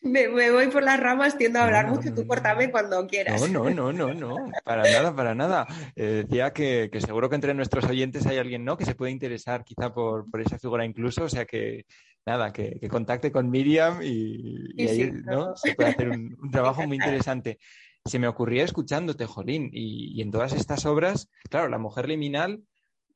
Me, 0.00 0.28
voy 0.28 0.68
por 0.68 0.82
las 0.84 1.00
ramas, 1.00 1.36
tiendo 1.36 1.58
a 1.58 1.64
hablar 1.64 1.88
mucho, 1.88 2.14
tú 2.14 2.26
cortame 2.26 2.70
cuando 2.70 3.06
quieras. 3.08 3.40
No, 3.50 3.68
no, 3.68 3.92
no, 3.92 3.92
no, 3.92 4.14
no, 4.14 4.50
para 4.64 4.84
nada, 4.84 5.14
para 5.14 5.34
nada. 5.34 5.66
Eh, 5.96 6.24
decía 6.24 6.52
que, 6.52 6.88
seguro 7.04 7.28
que 7.28 7.34
entre 7.34 7.52
nuestros 7.52 7.84
oyentes 7.84 8.24
hay 8.26 8.38
alguien, 8.38 8.64
¿no? 8.64 8.76
Que 8.76 8.84
se 8.84 8.94
puede 8.94 9.10
interesar 9.10 9.64
quizá 9.64 9.92
por, 9.92 10.26
esa 10.40 10.58
figura 10.58 10.84
incluso, 10.84 11.24
o 11.24 11.28
sea 11.28 11.44
que 11.46 11.84
nada, 12.24 12.52
que, 12.52 12.78
contacte 12.88 13.32
con 13.32 13.50
Miriam 13.50 14.00
y, 14.02 14.80
ahí 14.80 15.10
¿no? 15.24 15.56
se 15.56 15.74
puede 15.74 15.90
hacer 15.90 16.10
un, 16.10 16.50
trabajo 16.52 16.86
muy 16.86 16.96
interesante. 17.24 17.58
Se 18.04 18.20
me 18.20 18.28
ocurría 18.28 18.64
escuchándote, 18.64 19.26
Jolín, 19.26 19.68
y, 19.72 20.16
y 20.16 20.22
en 20.22 20.30
todas 20.30 20.52
estas 20.52 20.86
obras, 20.86 21.28
claro, 21.50 21.68
la 21.68 21.78
mujer 21.78 22.08
liminal 22.08 22.62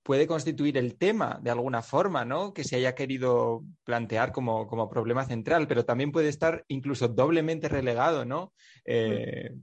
puede 0.02 0.26
constituir 0.26 0.76
el 0.76 0.96
tema 0.96 1.38
de 1.42 1.50
alguna 1.50 1.82
forma, 1.82 2.24
¿no? 2.24 2.52
Que 2.52 2.64
se 2.64 2.76
haya 2.76 2.94
querido 2.94 3.64
plantear 3.84 4.32
como, 4.32 4.88
problema 4.90 5.24
central, 5.24 5.68
pero 5.68 5.84
también 5.84 6.12
puede 6.12 6.28
estar 6.28 6.64
incluso 6.68 7.08
doblemente 7.08 7.68
relegado, 7.68 8.24
¿no? 8.24 8.52
Eh, 8.84 9.54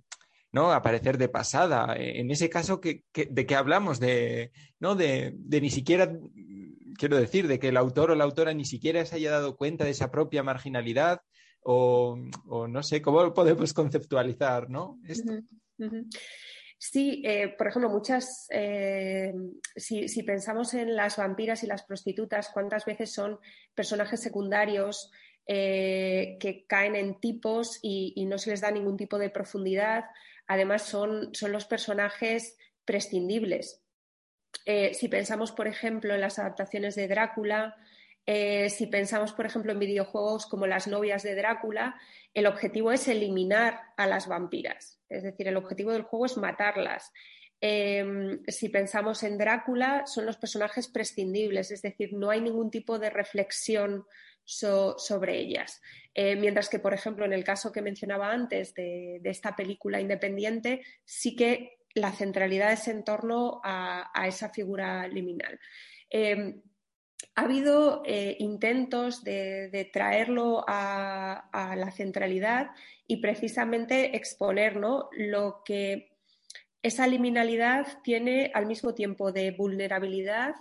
¿no? 0.52 0.72
Aparecer 0.72 1.18
de 1.18 1.30
pasada. 1.30 1.96
En 1.98 2.32
ese 2.32 2.50
caso, 2.50 2.80
¿de 2.82 3.46
qué 3.46 3.56
hablamos? 3.56 4.00
De, 4.00 4.52
¿no? 4.80 4.96
De, 4.96 5.36
ni 5.50 5.70
siquiera, 5.70 6.12
quiero 6.98 7.18
decir, 7.18 7.48
de 7.48 7.60
que 7.60 7.70
el 7.70 7.78
autor 7.78 8.12
o 8.12 8.16
la 8.16 8.24
autora 8.24 8.54
ni 8.54 8.66
siquiera 8.66 9.06
se 9.06 9.16
haya 9.16 9.32
dado 9.32 9.58
cuenta 9.58 9.84
de 9.84 9.92
esa 9.92 10.10
propia 10.10 10.42
marginalidad 10.44 11.22
o, 11.62 12.18
no 12.70 12.84
sé, 12.84 13.02
¿cómo 13.02 13.34
podemos 13.34 13.74
conceptualizar, 13.74 14.70
¿no? 14.70 15.00
Esto. 15.06 15.34
Sí, 16.82 17.22
eh, 17.26 17.50
por 17.58 17.68
ejemplo, 17.68 17.90
muchas, 17.90 18.48
eh, 18.52 19.34
si, 19.76 20.24
pensamos 20.24 20.74
en 20.74 20.96
las 20.96 21.18
vampiras 21.18 21.62
y 21.62 21.68
las 21.68 21.84
prostitutas, 21.84 22.52
¿cuántas 22.54 22.86
veces 22.86 23.12
son 23.12 23.38
personajes 23.76 24.22
secundarios 24.22 25.12
eh, 25.46 26.38
que 26.40 26.66
caen 26.66 26.96
en 26.96 27.20
tipos 27.20 27.80
y, 27.82 28.26
no 28.28 28.38
se 28.38 28.52
les 28.52 28.62
da 28.62 28.72
ningún 28.72 28.96
tipo 28.96 29.18
de 29.18 29.30
profundidad? 29.30 30.06
Además, 30.48 30.84
son, 30.84 31.36
son 31.36 31.52
los 31.52 31.66
personajes 31.66 32.56
prescindibles. 32.86 33.84
si 34.66 35.08
pensamos, 35.10 35.52
por 35.52 35.68
ejemplo, 35.68 36.16
en 36.16 36.22
las 36.22 36.40
adaptaciones 36.40 36.96
de 36.96 37.10
Drácula, 37.10 37.76
si 38.70 38.88
pensamos, 38.88 39.34
por 39.34 39.46
ejemplo, 39.46 39.72
en 39.72 39.80
videojuegos 39.80 40.46
como 40.46 40.68
Las 40.68 40.88
novias 40.88 41.24
de 41.24 41.36
Drácula, 41.36 42.00
el 42.34 42.46
objetivo 42.46 42.92
es 42.92 43.08
eliminar 43.08 43.82
a 43.98 44.06
las 44.06 44.28
vampiras. 44.28 45.00
Es 45.10 45.24
decir, 45.24 45.48
el 45.48 45.58
objetivo 45.58 45.92
del 45.92 46.04
juego 46.04 46.26
es 46.26 46.38
matarlas. 46.38 47.12
Em, 47.62 48.42
si 48.48 48.70
pensamos 48.70 49.24
en 49.24 49.38
Drácula, 49.38 50.06
son 50.06 50.26
los 50.26 50.38
personajes 50.38 50.88
prescindibles, 50.88 51.72
es 51.72 51.82
decir, 51.82 52.14
no 52.14 52.30
hay 52.30 52.40
ningún 52.40 52.72
tipo 52.72 53.00
de 53.00 53.10
reflexión 53.10 54.06
sobre 54.46 55.38
ellas. 55.38 55.82
Eh, 56.14 56.36
mientras 56.36 56.70
que, 56.70 56.80
por 56.80 56.94
ejemplo, 56.94 57.26
en 57.26 57.34
el 57.34 57.44
caso 57.44 57.72
que 57.72 57.82
mencionaba 57.82 58.32
antes 58.32 58.74
de, 58.74 59.22
esta 59.24 59.56
película 59.56 60.00
independiente, 60.00 60.84
sí 61.06 61.36
que 61.36 61.80
la 61.94 62.12
centralidad 62.12 62.72
es 62.72 62.88
en 62.88 63.04
torno 63.04 63.62
a, 63.64 64.10
esa 64.26 64.50
figura 64.50 65.08
liminal. 65.08 65.60
Em, 66.10 66.62
ha 67.36 67.42
habido 67.42 68.04
eh, 68.06 68.36
intentos 68.40 69.24
de, 69.24 69.90
traerlo 69.94 70.64
a, 70.68 71.50
la 71.78 71.92
centralidad 71.92 72.72
y 73.08 73.18
precisamente 73.18 74.16
exponer 74.16 74.76
lo 74.76 75.62
que 75.64 76.10
esa 76.82 77.08
liminalidad 77.08 78.02
tiene 78.04 78.52
al 78.54 78.66
mismo 78.66 78.94
tiempo 78.94 79.32
de 79.32 79.52
vulnerabilidad, 79.52 80.56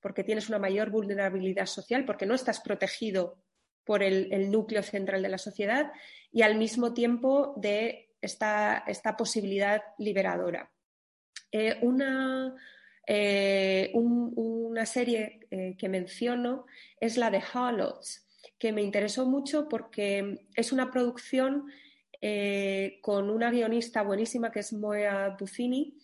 porque 0.00 0.24
tienes 0.24 0.48
una 0.48 0.58
mayor 0.58 0.90
vulnerabilidad 0.90 1.66
social, 1.66 2.04
porque 2.04 2.26
no 2.26 2.34
estás 2.34 2.60
protegido 2.60 3.38
por 3.84 4.02
el, 4.02 4.50
núcleo 4.50 4.82
central 4.82 5.22
de 5.22 5.28
la 5.28 5.38
sociedad, 5.38 5.92
y 6.30 6.42
al 6.42 6.56
mismo 6.56 6.94
tiempo 6.94 7.54
de 7.56 8.10
esta, 8.20 8.84
posibilidad 9.16 9.82
liberadora. 9.98 10.70
Eh, 11.50 11.78
una, 11.82 12.54
eh, 13.06 13.90
una, 13.94 14.86
serie 14.86 15.40
eh, 15.50 15.76
que 15.78 15.88
menciono 15.88 16.66
es 17.00 17.16
la 17.16 17.30
de 17.30 17.42
Harlots, 17.52 18.26
que 18.58 18.72
me 18.72 18.82
interesó 18.82 19.26
mucho 19.26 19.68
porque 19.68 20.46
es 20.54 20.72
una 20.72 20.90
producción 20.90 21.66
eh, 22.20 22.98
con 23.02 23.30
una 23.30 23.50
guionista 23.50 24.02
buenísima 24.02 24.50
que 24.50 24.60
es 24.60 24.72
Moea 24.72 25.36
Buffini, 25.38 25.98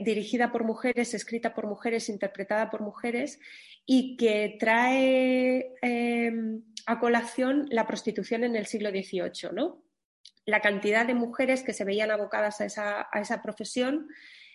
dirigida 0.00 0.50
por 0.50 0.64
mujeres, 0.64 1.14
escrita 1.14 1.54
por 1.54 1.68
mujeres, 1.68 2.08
interpretada 2.08 2.68
por 2.68 2.80
mujeres 2.80 3.38
y 3.86 4.16
que 4.16 4.56
trae 4.58 5.74
em, 5.82 6.62
a 6.86 6.98
colación 6.98 7.66
la 7.70 7.86
prostitución 7.86 8.44
en 8.44 8.56
el 8.56 8.66
siglo 8.66 8.90
XVIII, 8.90 9.50
¿no? 9.52 9.82
La 10.44 10.60
cantidad 10.60 11.06
de 11.06 11.14
mujeres 11.14 11.62
que 11.62 11.72
se 11.72 11.84
veían 11.84 12.10
abocadas 12.10 12.60
a 12.60 12.64
esa, 13.20 13.42
profesión, 13.42 14.08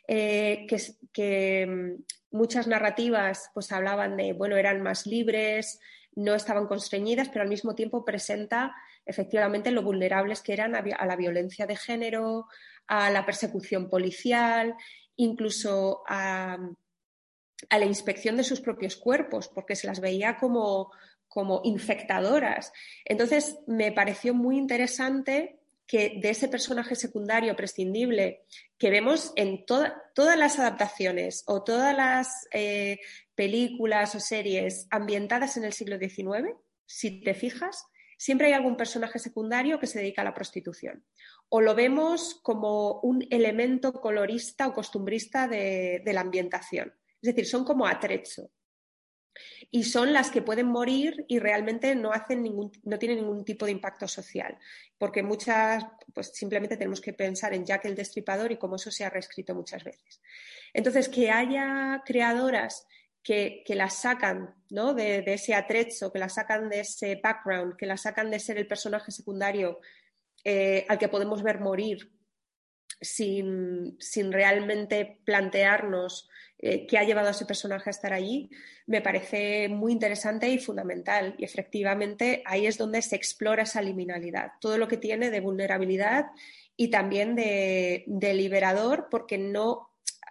eh, 0.07 0.65
que, 1.13 1.61
em, 1.61 1.97
muchas 2.31 2.67
narrativas 2.67 3.49
pues 3.53 3.71
hablaban 3.71 4.17
de, 4.17 4.33
bueno, 4.33 4.55
eran 4.57 4.81
más 4.81 5.05
libres, 5.05 5.79
no 6.15 6.33
estaban 6.33 6.67
constreñidas, 6.67 7.29
pero 7.29 7.43
al 7.43 7.49
mismo 7.49 7.75
tiempo 7.75 8.03
presenta 8.03 8.75
efectivamente 9.05 9.71
lo 9.71 9.83
vulnerables 9.83 10.41
que 10.41 10.53
eran 10.53 10.75
a 10.75 11.05
la 11.05 11.15
violencia 11.15 11.65
de 11.65 11.75
género, 11.75 12.47
a 12.87 13.09
la 13.09 13.25
persecución 13.25 13.89
policial, 13.89 14.75
incluso 15.17 16.03
a, 16.07 16.57
la 17.69 17.85
inspección 17.85 18.37
de 18.37 18.43
sus 18.43 18.61
propios 18.61 18.95
cuerpos, 18.95 19.49
porque 19.49 19.75
se 19.75 19.87
las 19.87 19.99
veía 19.99 20.37
como, 20.37 20.91
como 21.27 21.61
infectadoras. 21.63 22.71
Entonces, 23.03 23.57
me 23.67 23.91
pareció 23.91 24.33
muy 24.33 24.57
interesante 24.57 25.59
que 25.87 26.19
de 26.21 26.29
ese 26.29 26.49
personaje 26.49 26.95
secundario 26.95 27.55
prescindible 27.55 28.43
que 28.77 28.89
vemos 28.89 29.31
en 29.35 29.65
todas 29.65 30.37
las 30.37 30.59
adaptaciones 30.59 31.43
o 31.47 31.63
todas 31.63 31.95
las 31.95 32.47
eh, 32.51 32.99
películas 33.35 34.13
o 34.13 34.19
series 34.19 34.87
ambientadas 34.91 35.55
en 35.55 35.63
el 35.63 35.73
siglo 35.73 35.97
XIX, 35.97 36.53
si 36.85 37.21
te 37.21 37.33
fijas, 37.33 37.85
siempre 38.17 38.47
hay 38.47 38.53
algún 38.53 38.75
personaje 38.75 39.19
secundario 39.19 39.79
que 39.79 39.87
se 39.87 39.99
dedica 39.99 40.21
a 40.21 40.25
la 40.25 40.33
prostitución. 40.33 41.05
O 41.49 41.61
lo 41.61 41.75
vemos 41.75 42.39
como 42.43 42.99
un 43.01 43.25
elemento 43.29 43.93
colorista 43.93 44.67
o 44.67 44.73
costumbrista 44.73 45.47
de, 45.47 46.01
la 46.05 46.21
ambientación. 46.21 46.93
Es 47.21 47.33
decir, 47.33 47.45
son 47.45 47.63
como 47.63 47.87
atrecho. 47.87 48.51
Y 49.71 49.83
son 49.83 50.13
las 50.13 50.31
que 50.31 50.41
pueden 50.41 50.67
morir 50.67 51.25
y 51.27 51.39
realmente 51.39 51.95
no, 51.95 52.11
hacen 52.11 52.43
ningún, 52.43 52.71
no 52.83 52.99
tienen 52.99 53.19
ningún 53.19 53.43
tipo 53.43 53.65
de 53.65 53.71
impacto 53.71 54.07
social. 54.07 54.57
Porque 54.97 55.23
muchas, 55.23 55.83
pues 56.13 56.31
simplemente 56.33 56.77
tenemos 56.77 57.01
que 57.01 57.13
pensar 57.13 57.53
en 57.53 57.65
Jack 57.65 57.85
el 57.85 57.95
Destripador 57.95 58.51
y 58.51 58.57
cómo 58.57 58.77
eso 58.77 58.91
se 58.91 59.05
ha 59.05 59.09
reescrito 59.09 59.53
muchas 59.53 59.83
veces. 59.83 60.21
Entonces, 60.73 61.09
que 61.09 61.29
haya 61.31 62.01
creadoras 62.05 62.87
que, 63.23 63.63
las 63.75 63.95
sacan 64.01 64.55
¿no? 64.69 64.93
de, 64.93 65.23
ese 65.27 65.53
atrecho, 65.53 66.11
que 66.11 66.19
las 66.19 66.35
sacan 66.35 66.69
de 66.69 66.81
ese 66.81 67.19
background, 67.21 67.75
que 67.75 67.85
las 67.85 68.03
sacan 68.03 68.31
de 68.31 68.39
ser 68.39 68.57
el 68.57 68.67
personaje 68.67 69.11
secundario 69.11 69.81
eh, 70.45 70.85
al 70.87 70.97
que 70.97 71.09
podemos 71.09 71.43
ver 71.43 71.59
morir 71.59 72.16
sin, 73.01 73.97
realmente 74.31 75.19
plantearnos 75.23 76.29
eh, 76.59 76.87
qué 76.87 76.97
ha 76.97 77.03
llevado 77.03 77.27
a 77.27 77.31
ese 77.31 77.45
personaje 77.45 77.89
a 77.89 77.91
estar 77.91 78.13
allí, 78.13 78.49
me 78.87 79.01
parece 79.01 79.69
muy 79.69 79.91
interesante 79.91 80.49
y 80.49 80.57
fundamental. 80.57 81.35
Y 81.37 81.45
efectivamente 81.45 82.41
ahí 82.45 82.65
es 82.65 82.77
donde 82.77 83.01
se 83.01 83.15
explora 83.15 83.63
esa 83.63 83.81
liminalidad, 83.81 84.53
todo 84.59 84.77
lo 84.77 84.87
que 84.87 84.97
tiene 84.97 85.29
de 85.29 85.39
vulnerabilidad 85.39 86.27
y 86.75 86.89
también 86.89 87.35
de, 87.35 88.03
de 88.07 88.33
liberador, 88.33 89.07
porque 89.09 89.37
no 89.37 89.89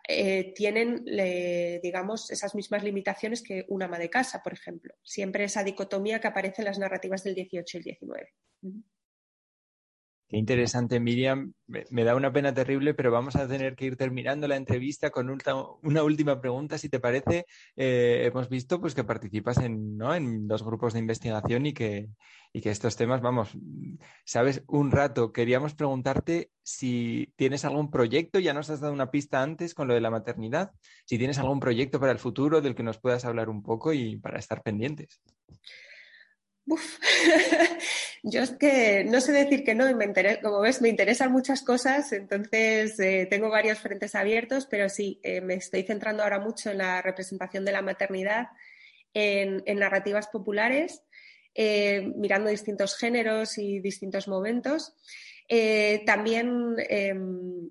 eh, 0.09 0.52
tienen, 0.55 1.05
digamos, 1.83 2.31
esas 2.31 2.55
mismas 2.55 2.85
limitaciones 2.85 3.42
que 3.42 3.64
un 3.68 3.83
ama 3.83 3.98
de 3.98 4.11
casa, 4.11 4.42
por 4.42 4.52
ejemplo. 4.52 4.94
Siempre 5.02 5.44
esa 5.44 5.64
dicotomía 5.64 6.20
que 6.20 6.29
aparece 6.29 6.62
en 6.62 6.66
las 6.66 6.79
narrativas 6.79 7.24
del 7.24 7.35
18 7.35 7.76
y 7.76 7.79
el 7.79 7.85
19. 7.85 8.33
Qué 10.29 10.39
interesante, 10.39 10.99
Miriam. 10.99 11.53
Me, 11.69 12.03
da 12.03 12.17
una 12.17 12.33
pena 12.33 12.53
terrible, 12.53 12.95
pero 12.95 13.12
vamos 13.12 13.37
a 13.37 13.47
tener 13.47 13.77
que 13.77 13.85
ir 13.85 13.97
terminando 13.97 14.49
la 14.49 14.57
entrevista 14.57 15.11
con 15.11 15.31
una 15.31 16.03
última 16.03 16.41
pregunta, 16.41 16.79
si 16.79 16.89
te 16.89 16.99
parece. 16.99 17.47
Eh, 17.77 18.25
hemos 18.25 18.49
visto 18.49 18.81
pues, 18.81 18.97
que 18.97 19.05
participas 19.05 19.59
en, 19.59 19.97
en 20.03 20.49
dos 20.49 20.65
grupos 20.65 20.95
de 20.95 20.99
investigación 20.99 21.67
y 21.67 21.73
que, 21.73 22.09
y 22.53 22.61
que 22.61 22.71
estos 22.71 22.97
temas, 22.97 23.21
vamos, 23.21 23.57
sabes, 24.25 24.65
un 24.67 24.91
rato 24.91 25.33
queríamos 25.33 25.77
preguntarte 25.77 26.51
si 26.61 27.33
tienes 27.37 27.65
algún 27.65 27.93
proyecto, 27.93 28.41
ya 28.41 28.53
nos 28.53 28.69
has 28.69 28.81
dado 28.81 28.93
una 28.93 29.12
pista 29.12 29.43
antes 29.43 29.75
con 29.75 29.87
lo 29.87 29.95
de 29.95 30.01
la 30.01 30.11
maternidad, 30.11 30.73
si 31.05 31.19
tienes 31.19 31.39
algún 31.39 31.61
proyecto 31.61 32.01
para 32.01 32.11
el 32.11 32.19
futuro 32.19 32.61
del 32.61 32.75
que 32.75 32.83
nos 32.83 32.99
puedas 32.99 33.25
hablar 33.25 33.49
un 33.49 33.62
poco 33.62 33.93
y 33.93 34.17
para 34.17 34.41
estar 34.41 34.62
pendientes. 34.65 35.21
Uf. 36.68 36.98
Yo 38.24 38.42
es 38.42 38.50
que 38.50 39.05
no 39.05 39.20
sé 39.20 39.31
decir 39.31 39.62
que 39.62 39.76
no, 39.76 39.85
me 39.94 40.12
como 40.42 40.61
ves, 40.61 40.83
me 40.83 40.88
interesan 40.88 41.31
muchas 41.31 41.62
cosas, 41.62 42.12
entonces 42.12 42.98
eh, 42.98 43.29
tengo 43.31 43.50
varios 43.50 43.79
frentes 43.79 44.16
abiertos, 44.16 44.66
pero 44.66 44.88
sí, 44.88 45.20
eh, 45.22 45.40
me 45.40 45.55
estoy 45.55 45.85
centrando 45.85 46.24
ahora 46.24 46.40
mucho 46.40 46.70
en 46.70 46.79
la 46.79 47.02
representación 47.02 47.64
de 47.64 47.72
la 47.72 47.83
maternidad 47.83 48.48
en, 49.14 49.62
narrativas 49.79 50.26
populares, 50.26 51.02
eh, 51.55 52.12
mirando 52.16 52.50
distintos 52.50 52.96
géneros 52.96 53.59
y 53.59 53.79
distintos 53.79 54.26
momentos. 54.26 54.92
también 56.05 56.74
em, 56.88 57.70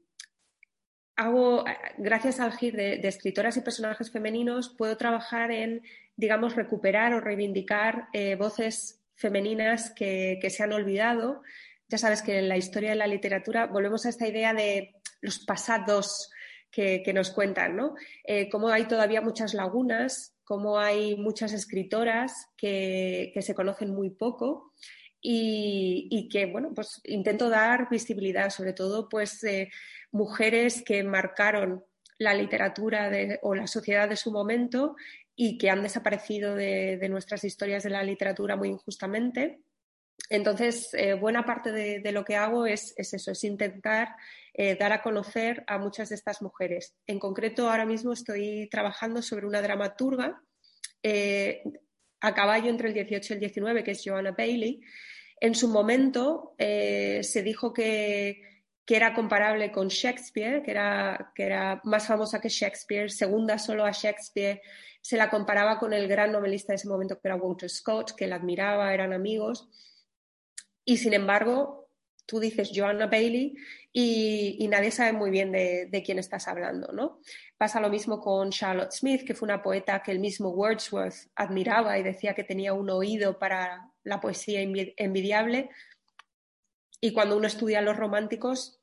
hago, 1.17 1.65
gracias 1.97 2.39
al 2.39 2.53
GIR 2.53 2.75
de 2.77 3.07
escritoras 3.07 3.57
y 3.57 3.61
personajes 3.61 4.09
femeninos, 4.09 4.73
puedo 4.77 4.95
trabajar 4.95 5.51
en 5.51 5.81
digamos, 6.17 6.55
recuperar 6.55 7.13
o 7.13 7.19
reivindicar 7.19 8.07
eh, 8.13 8.35
voces 8.35 9.01
femeninas 9.15 9.91
que, 9.91 10.39
se 10.49 10.63
han 10.63 10.73
olvidado. 10.73 11.41
Ya 11.87 11.97
sabes 11.97 12.21
que 12.21 12.39
en 12.39 12.49
la 12.49 12.57
historia 12.57 12.91
de 12.91 12.95
la 12.95 13.07
literatura 13.07 13.67
volvemos 13.67 14.05
a 14.05 14.09
esta 14.09 14.27
idea 14.27 14.53
de 14.53 14.95
los 15.21 15.39
pasados 15.39 16.31
que, 16.71 17.11
nos 17.13 17.31
cuentan, 17.31 17.75
¿no? 17.75 17.95
Eh, 18.25 18.49
cómo 18.49 18.67
hay 18.69 18.85
todavía 18.85 19.21
muchas 19.21 19.53
lagunas, 19.53 20.35
cómo 20.43 20.77
hay 20.77 21.15
muchas 21.15 21.53
escritoras 21.53 22.49
que, 22.57 23.33
se 23.39 23.55
conocen 23.55 23.93
muy 23.93 24.09
poco 24.09 24.73
y, 25.21 26.27
que, 26.29 26.45
bueno, 26.47 26.73
pues 26.75 27.01
intento 27.05 27.49
dar 27.49 27.89
visibilidad, 27.89 28.49
sobre 28.49 28.73
todo, 28.73 29.07
pues, 29.07 29.43
eh, 29.45 29.69
mujeres 30.11 30.83
que 30.83 31.03
marcaron 31.03 31.83
la 32.17 32.33
literatura 32.33 33.09
o 33.41 33.55
la 33.55 33.67
sociedad 33.67 34.07
de 34.07 34.15
su 34.15 34.31
momento 34.31 34.95
y 35.35 35.57
que 35.57 35.69
han 35.69 35.83
desaparecido 35.83 36.55
de, 36.55 37.05
nuestras 37.09 37.43
historias 37.43 37.83
de 37.83 37.89
la 37.89 38.03
literatura 38.03 38.55
muy 38.55 38.69
injustamente. 38.69 39.59
Entonces, 40.29 40.93
eh, 40.93 41.13
buena 41.13 41.45
parte 41.45 41.71
de, 41.71 42.11
lo 42.13 42.23
que 42.23 42.37
hago 42.37 42.65
es, 42.65 42.93
eso, 42.97 43.31
es 43.31 43.43
intentar 43.43 44.15
eh, 44.53 44.75
dar 44.75 44.93
a 44.93 45.01
conocer 45.01 45.63
a 45.67 45.77
muchas 45.77 46.09
de 46.09 46.15
estas 46.15 46.41
mujeres. 46.41 46.95
En 47.05 47.19
concreto, 47.19 47.69
ahora 47.69 47.85
mismo 47.85 48.13
estoy 48.13 48.69
trabajando 48.71 49.21
sobre 49.21 49.45
una 49.45 49.61
dramaturga 49.61 50.41
eh, 51.03 51.61
a 52.21 52.33
caballo 52.33 52.69
entre 52.69 52.87
el 52.87 52.93
18 52.93 53.33
y 53.33 53.35
el 53.35 53.39
19, 53.41 53.83
que 53.83 53.91
es 53.91 54.01
Joanna 54.03 54.31
Bailey. 54.31 54.81
En 55.41 55.53
su 55.53 55.67
momento 55.67 56.55
se 56.57 57.43
dijo 57.43 57.73
que, 57.73 58.63
que, 58.85 58.95
era 58.95 59.13
comparable 59.13 59.69
con 59.69 59.89
Shakespeare, 59.89 60.63
que 60.63 60.71
era, 60.71 61.33
que 61.35 61.43
era 61.43 61.81
más 61.83 62.07
famosa 62.07 62.39
que 62.39 62.47
Shakespeare, 62.47 63.11
segunda 63.11 63.59
solo 63.59 63.85
a 63.85 63.91
Shakespeare 63.91 64.61
se 65.05 65.17
la 65.17 65.29
comparaba 65.29 65.77
con 65.77 65.93
el 65.93 66.07
gran 66.07 66.31
novelista 66.31 66.73
de 66.73 66.77
ese 66.77 66.87
momento 66.87 67.19
que 67.19 67.27
era 67.27 67.35
Walter 67.35 67.69
Scott, 67.69 68.15
que 68.15 68.25
la 68.25 68.37
admiraba, 68.37 68.91
eran 68.91 69.13
amigos. 69.13 69.69
Y 70.83 70.97
sin 70.97 71.13
embargo, 71.13 71.91
tú 72.25 72.39
dices 72.39 72.71
Joanna 72.73 73.05
Bailey 73.05 73.55
y, 73.93 74.67
nadie 74.67 74.89
sabe 74.89 75.13
muy 75.13 75.29
bien 75.29 75.51
de, 75.51 76.03
quién 76.03 76.17
estás 76.17 76.47
hablando, 76.47 76.91
¿no? 76.91 77.19
Pasa 77.55 77.79
lo 77.79 77.91
mismo 77.91 78.19
con 78.19 78.49
Charlotte 78.49 78.93
Smith, 78.93 79.27
que 79.27 79.35
fue 79.35 79.45
una 79.45 79.61
poeta 79.61 80.01
que 80.01 80.11
el 80.11 80.17
mismo 80.17 80.49
Wordsworth 80.49 81.29
admiraba 81.35 81.99
y 81.99 82.03
decía 82.03 82.33
que 82.33 82.43
tenía 82.43 82.73
un 82.73 82.89
oído 82.89 83.37
para 83.37 83.91
la 84.03 84.19
poesía 84.19 84.61
envidiable. 84.61 85.69
Y 86.99 87.13
cuando 87.13 87.37
uno 87.37 87.45
estudia 87.45 87.79
los 87.83 87.95
románticos, 87.95 88.81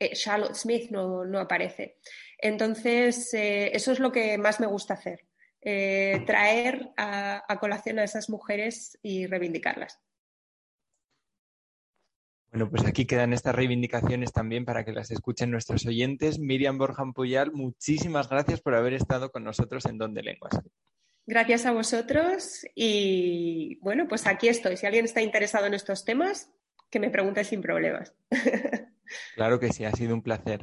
eh, 0.00 0.14
Charlotte 0.14 0.56
Smith 0.56 0.90
no, 0.90 1.38
aparece. 1.38 1.98
Entonces, 2.38 3.32
eh, 3.34 3.70
eso 3.72 3.92
es 3.92 4.00
lo 4.00 4.10
que 4.10 4.36
más 4.36 4.58
me 4.58 4.66
gusta 4.66 4.94
hacer, 4.94 5.29
eh, 5.62 6.22
traer 6.26 6.90
a 6.96 7.58
colación 7.60 7.98
a 7.98 8.04
esas 8.04 8.30
mujeres 8.30 8.98
y 9.02 9.26
reivindicarlas. 9.26 10.00
Bueno, 12.50 12.68
pues 12.68 12.84
aquí 12.84 13.06
quedan 13.06 13.32
estas 13.32 13.54
reivindicaciones 13.54 14.32
también 14.32 14.64
para 14.64 14.84
que 14.84 14.92
las 14.92 15.12
escuchen 15.12 15.52
nuestros 15.52 15.86
oyentes. 15.86 16.40
Miriam 16.40 16.78
Borjan 16.78 17.12
Puyal, 17.12 17.52
muchísimas 17.52 18.28
gracias 18.28 18.60
por 18.60 18.74
haber 18.74 18.94
estado 18.94 19.30
con 19.30 19.44
nosotros 19.44 19.86
en 19.86 19.98
Donde 19.98 20.22
Lenguas. 20.22 20.58
Gracias 21.26 21.64
a 21.64 21.72
vosotros 21.72 22.66
y 22.74 23.78
bueno, 23.82 24.08
pues 24.08 24.26
aquí 24.26 24.48
estoy. 24.48 24.76
Si 24.76 24.84
alguien 24.84 25.04
está 25.04 25.22
interesado 25.22 25.66
en 25.66 25.74
estos 25.74 26.04
temas, 26.04 26.50
que 26.90 26.98
me 26.98 27.10
pregunte 27.10 27.44
sin 27.44 27.62
problemas. 27.62 28.14
Claro 29.34 29.58
que 29.58 29.72
sí, 29.72 29.84
ha 29.84 29.90
sido 29.90 30.14
un 30.14 30.22
placer. 30.22 30.62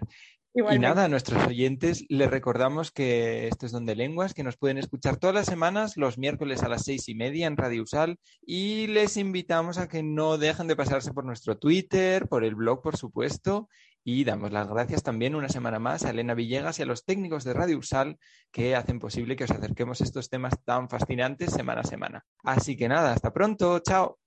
Y 0.60 0.80
nada, 0.80 1.06
a 1.06 1.08
nuestros 1.08 1.46
oyentes 1.46 2.04
les 2.10 2.32
recordamos 2.32 2.90
que 2.92 3.48
esto 3.48 3.68
es 3.68 3.72
Donde 3.72 3.96
Lenguas, 3.96 4.34
que 4.34 4.42
nos 4.42 4.58
pueden 4.58 4.80
escuchar 4.80 5.18
todas 5.18 5.36
las 5.36 5.46
semanas, 5.46 5.98
los 5.98 6.18
miércoles 6.18 6.64
a 6.64 6.68
las 6.68 6.84
seis 6.84 7.08
y 7.10 7.14
media 7.14 7.46
en 7.46 7.58
Radio 7.58 7.84
Usal, 7.84 8.18
y 8.42 8.88
les 8.88 9.18
invitamos 9.18 9.78
a 9.78 9.88
que 9.88 10.02
no 10.02 10.40
dejen 10.40 10.68
de 10.68 10.76
pasarse 10.76 11.14
por 11.14 11.26
nuestro 11.26 11.60
Twitter, 11.60 12.28
por 12.28 12.44
el 12.44 12.56
blog, 12.56 12.82
por 12.82 12.98
supuesto, 12.98 13.70
y 14.04 14.24
damos 14.24 14.52
las 14.52 14.68
gracias 14.68 15.04
también 15.04 15.36
una 15.36 15.50
semana 15.50 15.78
más 15.78 16.06
a 16.06 16.10
Elena 16.10 16.34
Villegas 16.34 16.80
y 16.80 16.82
a 16.82 16.88
los 16.88 17.06
técnicos 17.06 17.44
de 17.44 17.54
Radio 17.54 17.78
Usal 17.78 18.18
que 18.52 18.76
hacen 18.76 18.98
posible 19.00 19.36
que 19.36 19.44
os 19.44 19.52
acerquemos 19.52 20.02
a 20.02 20.06
estos 20.06 20.28
temas 20.28 20.56
tan 20.66 20.90
fascinantes 20.90 21.52
semana 21.52 21.82
a 21.82 21.84
semana. 21.84 22.26
Así 22.44 22.76
que 22.76 22.88
nada, 22.88 23.14
hasta 23.14 23.32
pronto, 23.32 23.78
chao. 23.80 24.18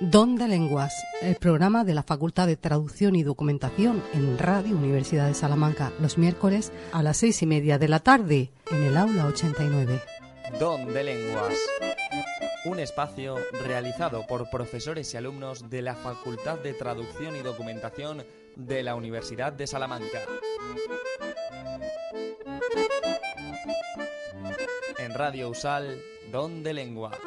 Don 0.00 0.36
de 0.36 0.48
Lenguas, 0.48 0.94
el 1.20 1.36
programa 1.36 1.84
de 1.84 1.92
la 1.92 2.02
Facultad 2.02 2.46
de 2.46 2.56
Traducción 2.56 3.14
y 3.16 3.22
Documentación 3.22 4.02
en 4.14 4.38
Radio 4.38 4.74
Universidad 4.74 5.26
de 5.26 5.34
Salamanca, 5.34 5.92
los 6.00 6.16
miércoles 6.16 6.72
a 6.92 7.02
las 7.02 7.18
seis 7.18 7.42
y 7.42 7.46
media 7.46 7.78
de 7.78 7.88
la 7.88 7.98
tarde, 7.98 8.50
en 8.70 8.82
el 8.82 8.96
aula 8.96 9.26
89. 9.26 10.00
Don 10.58 10.90
de 10.94 11.04
Lenguas, 11.04 11.54
un 12.64 12.80
espacio 12.80 13.36
realizado 13.66 14.26
por 14.26 14.48
profesores 14.48 15.12
y 15.12 15.18
alumnos 15.18 15.68
de 15.68 15.82
la 15.82 15.94
Facultad 15.94 16.58
de 16.58 16.72
Traducción 16.72 17.36
y 17.36 17.40
Documentación 17.40 18.24
de 18.56 18.82
la 18.82 18.94
Universidad 18.94 19.52
de 19.52 19.66
Salamanca. 19.66 20.20
En 24.96 25.12
Radio 25.12 25.50
Usal, 25.50 26.00
Don 26.32 26.62
de 26.62 26.72
Lenguas. 26.72 27.18